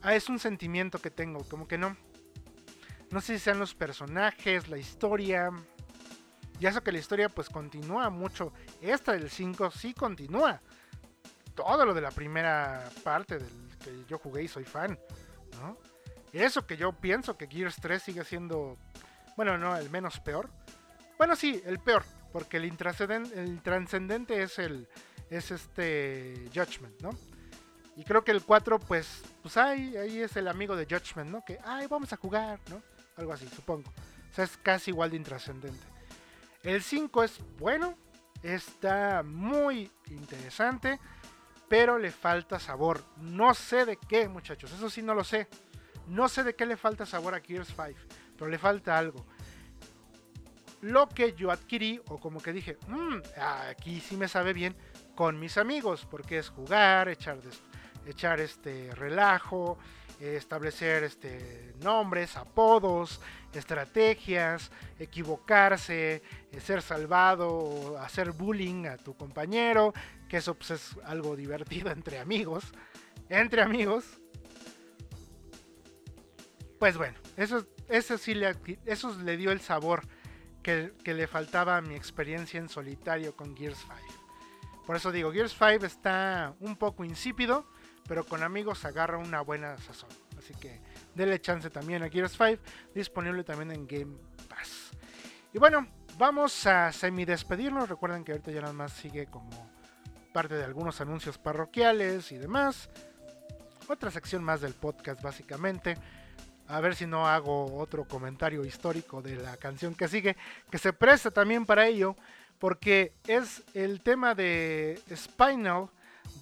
[0.02, 1.96] Ah, es un sentimiento que tengo, como que no.
[3.12, 5.50] No sé si sean los personajes, la historia.
[6.60, 8.54] Ya eso que la historia pues continúa mucho.
[8.82, 10.62] Esta del 5 sí continúa.
[11.56, 14.98] Todo lo de la primera parte del que yo jugué y soy fan.
[15.60, 15.78] ¿no?
[16.32, 18.78] Eso que yo pienso que Gears 3 sigue siendo,
[19.36, 20.50] bueno, no, el menos peor.
[21.18, 24.88] Bueno, sí, el peor, porque el, el trascendente es el,
[25.32, 27.10] es este Judgment, ¿no?
[27.96, 31.44] Y creo que el 4, pues, pues ahí, ahí es el amigo de Judgment, ¿no?
[31.44, 32.82] Que, ay, vamos a jugar, ¿no?
[33.16, 33.90] Algo así, supongo.
[33.90, 35.86] O sea, es casi igual de intrascendente.
[36.64, 37.96] El 5 es bueno,
[38.44, 41.00] está muy interesante,
[41.70, 43.04] pero le falta sabor.
[43.18, 45.48] No sé de qué, muchachos, eso sí no lo sé.
[46.08, 48.00] No sé de qué le falta sabor a Gears 5,
[48.38, 49.26] pero le falta algo.
[50.82, 53.20] Lo que yo adquirí, o como que dije, mmm,
[53.70, 54.76] aquí sí me sabe bien,
[55.22, 57.38] con mis amigos, porque es jugar, echar,
[58.08, 59.78] echar este relajo,
[60.20, 63.22] establecer este, nombres, apodos,
[63.54, 69.94] estrategias, equivocarse, eh, ser salvado, hacer bullying a tu compañero,
[70.28, 72.64] que eso pues, es algo divertido entre amigos,
[73.30, 74.04] entre amigos.
[76.80, 78.56] Pues bueno, eso, eso sí le,
[78.88, 80.02] eso le dio el sabor
[80.64, 84.21] que, que le faltaba a mi experiencia en solitario con Gears 5.
[84.92, 87.66] Por eso digo, Gears 5 está un poco insípido,
[88.10, 90.10] pero con amigos agarra una buena sazón.
[90.38, 90.82] Así que
[91.16, 92.62] denle chance también a Gears 5,
[92.94, 94.18] disponible también en Game
[94.50, 94.92] Pass.
[95.54, 95.88] Y bueno,
[96.18, 97.88] vamos a semi despedirnos.
[97.88, 99.72] Recuerden que ahorita ya nada más sigue como
[100.34, 102.90] parte de algunos anuncios parroquiales y demás.
[103.88, 105.96] Otra sección más del podcast básicamente.
[106.68, 110.36] A ver si no hago otro comentario histórico de la canción que sigue,
[110.70, 112.18] que se presta también para ello,
[112.62, 115.90] porque es el tema de Spinal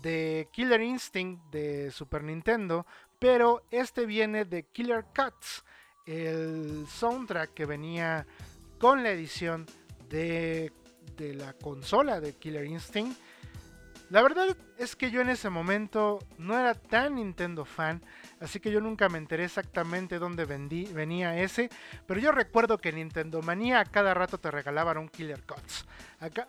[0.01, 2.85] de Killer Instinct de Super Nintendo,
[3.17, 5.63] pero este viene de Killer Cuts,
[6.05, 8.27] el soundtrack que venía
[8.77, 9.65] con la edición
[10.09, 10.73] de,
[11.15, 13.17] de la consola de Killer Instinct.
[14.09, 18.03] La verdad es que yo en ese momento no era tan Nintendo fan,
[18.39, 21.69] así que yo nunca me enteré exactamente dónde vendí, venía ese,
[22.07, 25.85] pero yo recuerdo que Nintendo Manía a cada rato te regalaban un Killer Cuts.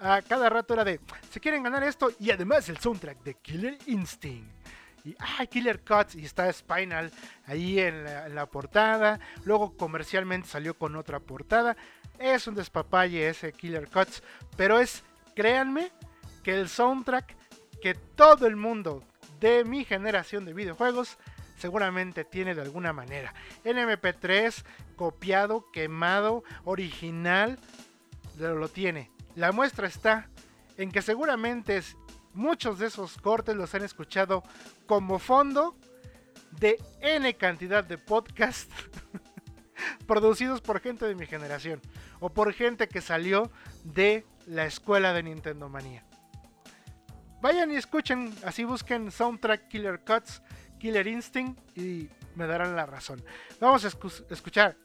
[0.00, 1.00] A, cada rato era de,
[1.30, 4.50] se quieren ganar esto y además el soundtrack de Killer Instinct.
[5.04, 7.10] Y, ah, Killer Cuts, y está Spinal
[7.46, 9.20] ahí en la, en la portada.
[9.44, 11.76] Luego comercialmente salió con otra portada.
[12.18, 14.22] Es un despapalle ese Killer Cuts,
[14.56, 15.02] pero es,
[15.34, 15.90] créanme,
[16.42, 17.39] que el soundtrack
[17.80, 19.02] que todo el mundo
[19.40, 21.18] de mi generación de videojuegos
[21.58, 23.34] seguramente tiene de alguna manera.
[23.64, 24.64] En MP3,
[24.96, 27.58] copiado, quemado, original,
[28.38, 29.10] lo tiene.
[29.36, 30.28] La muestra está
[30.76, 31.82] en que seguramente
[32.32, 34.42] muchos de esos cortes los han escuchado
[34.86, 35.76] como fondo
[36.58, 38.74] de N cantidad de podcasts
[40.06, 41.80] producidos por gente de mi generación
[42.18, 43.50] o por gente que salió
[43.84, 46.04] de la escuela de Nintendo Manía.
[47.40, 50.42] Vayan y escuchen, así busquen Soundtrack Killer Cuts,
[50.78, 53.22] Killer Instinct y me darán la razón.
[53.60, 53.88] Vamos a
[54.30, 54.76] escuchar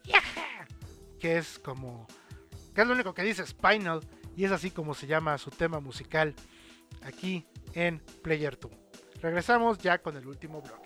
[1.20, 2.08] que es como
[2.74, 4.01] que es lo único que dice Spinal
[4.36, 6.34] y es así como se llama su tema musical
[7.03, 8.72] aquí en Player 2.
[9.22, 10.84] Regresamos ya con el último bloque.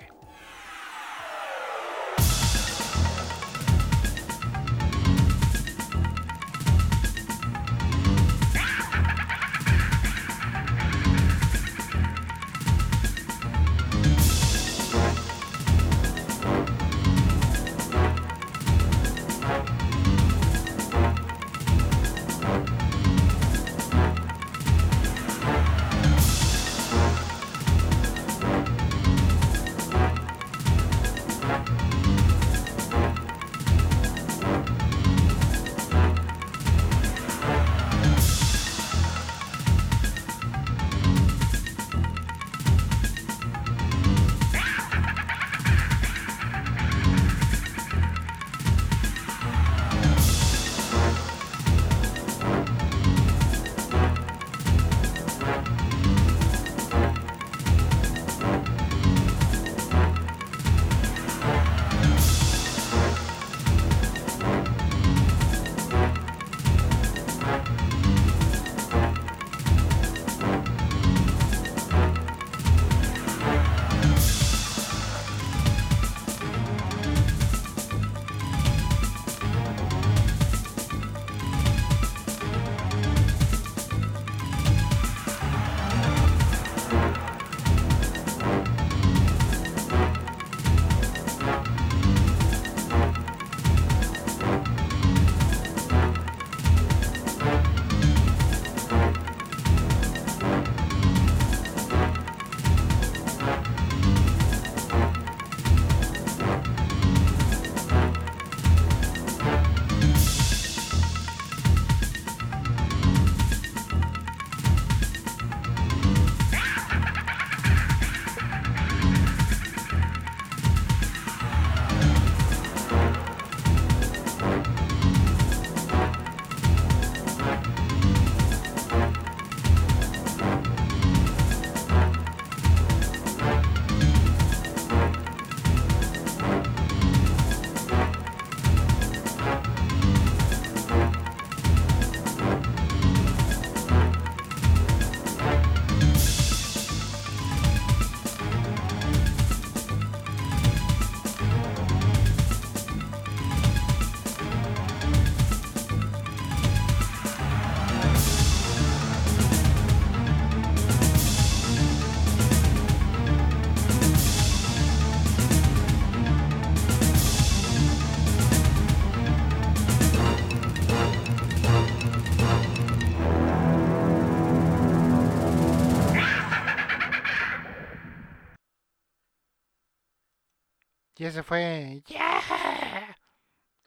[181.30, 182.04] Ese fue.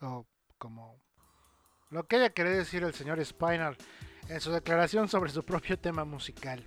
[0.01, 0.27] O
[0.59, 1.01] como
[1.91, 3.77] lo que haya querido decir el señor Spinal
[4.29, 6.67] en su declaración sobre su propio tema musical.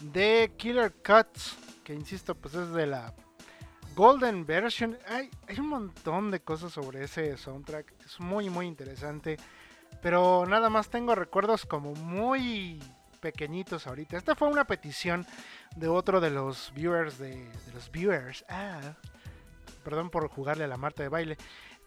[0.00, 3.14] De Killer Cuts, que insisto, pues es de la
[3.94, 4.98] Golden Version.
[5.06, 7.94] Hay, hay un montón de cosas sobre ese soundtrack.
[8.04, 9.36] Es muy, muy interesante.
[10.02, 12.82] Pero nada más tengo recuerdos como muy
[13.20, 14.16] pequeñitos ahorita.
[14.16, 15.26] Esta fue una petición
[15.76, 18.44] de otro de los viewers de, de los viewers.
[18.48, 18.96] Ah,
[19.86, 21.36] perdón por jugarle a la Marta de baile.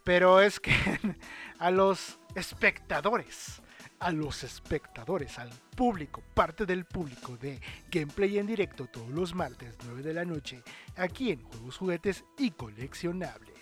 [0.05, 0.71] Pero es que
[1.59, 3.61] a los espectadores
[3.99, 7.59] a los espectadores, al público, parte del público de
[7.91, 10.63] Gameplay en directo todos los martes 9 de la noche,
[10.95, 13.59] aquí en Juegos, Juguetes y Coleccionables.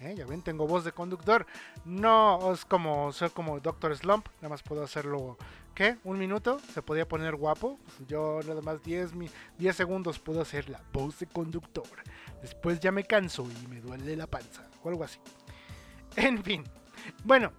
[0.00, 0.14] ¿Eh?
[0.16, 1.46] Ya ven, tengo voz de conductor.
[1.84, 5.38] No es como ser como Doctor Slump, nada más puedo hacerlo,
[5.74, 5.96] ¿qué?
[6.04, 6.60] ¿Un minuto?
[6.72, 7.78] ¿Se podía poner guapo?
[8.06, 9.12] Yo nada más 10,
[9.58, 11.88] 10 segundos puedo hacer la voz de conductor.
[12.44, 15.18] Después ya me canso y me duele la panza o algo así.
[16.16, 16.62] En fin,
[17.24, 17.52] bueno,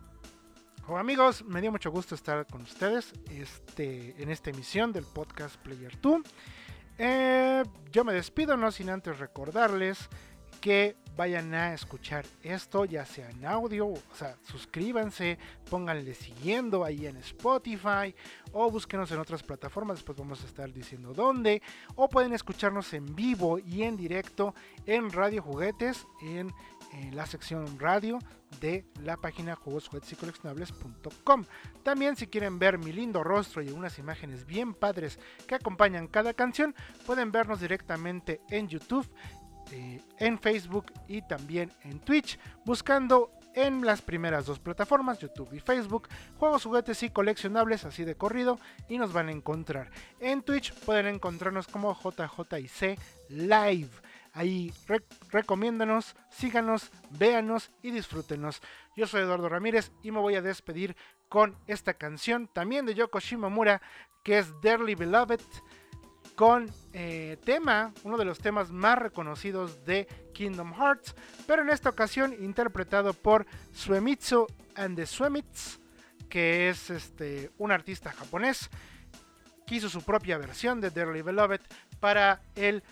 [0.95, 5.99] amigos, me dio mucho gusto estar con ustedes este, en esta emisión del podcast Player
[5.99, 6.21] 2.
[6.99, 10.07] Eh, yo me despido, no sin antes recordarles
[10.61, 15.37] que vayan a escuchar esto, ya sea en audio, o sea, suscríbanse,
[15.69, 18.13] pónganle siguiendo ahí en Spotify
[18.51, 21.61] o búsquenos en otras plataformas, después vamos a estar diciendo dónde,
[21.95, 24.53] o pueden escucharnos en vivo y en directo
[24.85, 26.53] en Radio Juguetes, en
[27.13, 28.19] la sección radio
[28.61, 31.45] de la página juegos, y coleccionables.com.
[31.83, 36.33] También si quieren ver mi lindo rostro y unas imágenes bien padres que acompañan cada
[36.33, 36.73] canción,
[37.05, 39.07] pueden vernos directamente en YouTube,
[39.71, 45.59] eh, en Facebook y también en Twitch, buscando en las primeras dos plataformas, YouTube y
[45.59, 48.59] Facebook, juegos, juguetes y coleccionables así de corrido
[48.89, 49.89] y nos van a encontrar.
[50.19, 53.89] En Twitch pueden encontrarnos como JJIC Live.
[54.33, 54.73] Ahí
[55.31, 58.61] recomiéndanos, síganos, véanos y disfrútenos.
[58.97, 60.97] Yo soy Eduardo Ramírez y me voy a despedir
[61.29, 63.81] con esta canción también de Yoko Shimomura
[64.25, 65.39] que es Dearly Beloved
[66.35, 71.15] con eh, tema, uno de los temas más reconocidos de Kingdom Hearts,
[71.47, 75.79] pero en esta ocasión interpretado por Suemitsu and the Suemits,
[76.29, 78.69] que es este, un artista japonés
[79.65, 81.61] que hizo su propia versión de Dearly Beloved
[81.99, 82.83] para el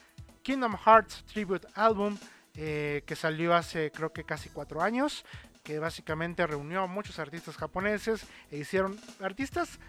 [0.42, 2.18] Kingdom Hearts Tribute Album
[2.56, 5.26] eh, que salió hace creo que casi cuatro años,
[5.64, 9.80] que básicamente reunió a muchos artistas japoneses e hicieron artistas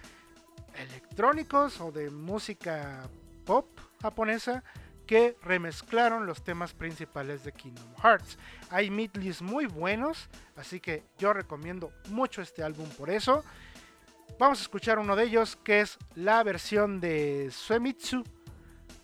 [0.79, 3.11] electrónicos o de música
[3.45, 3.67] pop
[4.03, 4.65] japonesa
[5.07, 8.39] que remezclaron los temas principales de Kingdom Hearts.
[8.71, 13.45] Hay midlis muy buenos, así que yo recomiendo mucho este álbum por eso.
[14.39, 18.25] Vamos a escuchar uno de ellos que es la versión de Suemitsu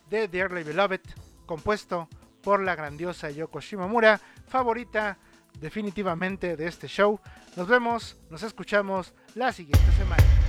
[0.08, 1.00] de Dearly Beloved
[1.46, 2.08] compuesto
[2.42, 5.18] por la grandiosa Yoko Shimomura, favorita
[5.58, 7.20] definitivamente de este show.
[7.56, 10.39] Nos vemos, nos escuchamos la siguiente semana.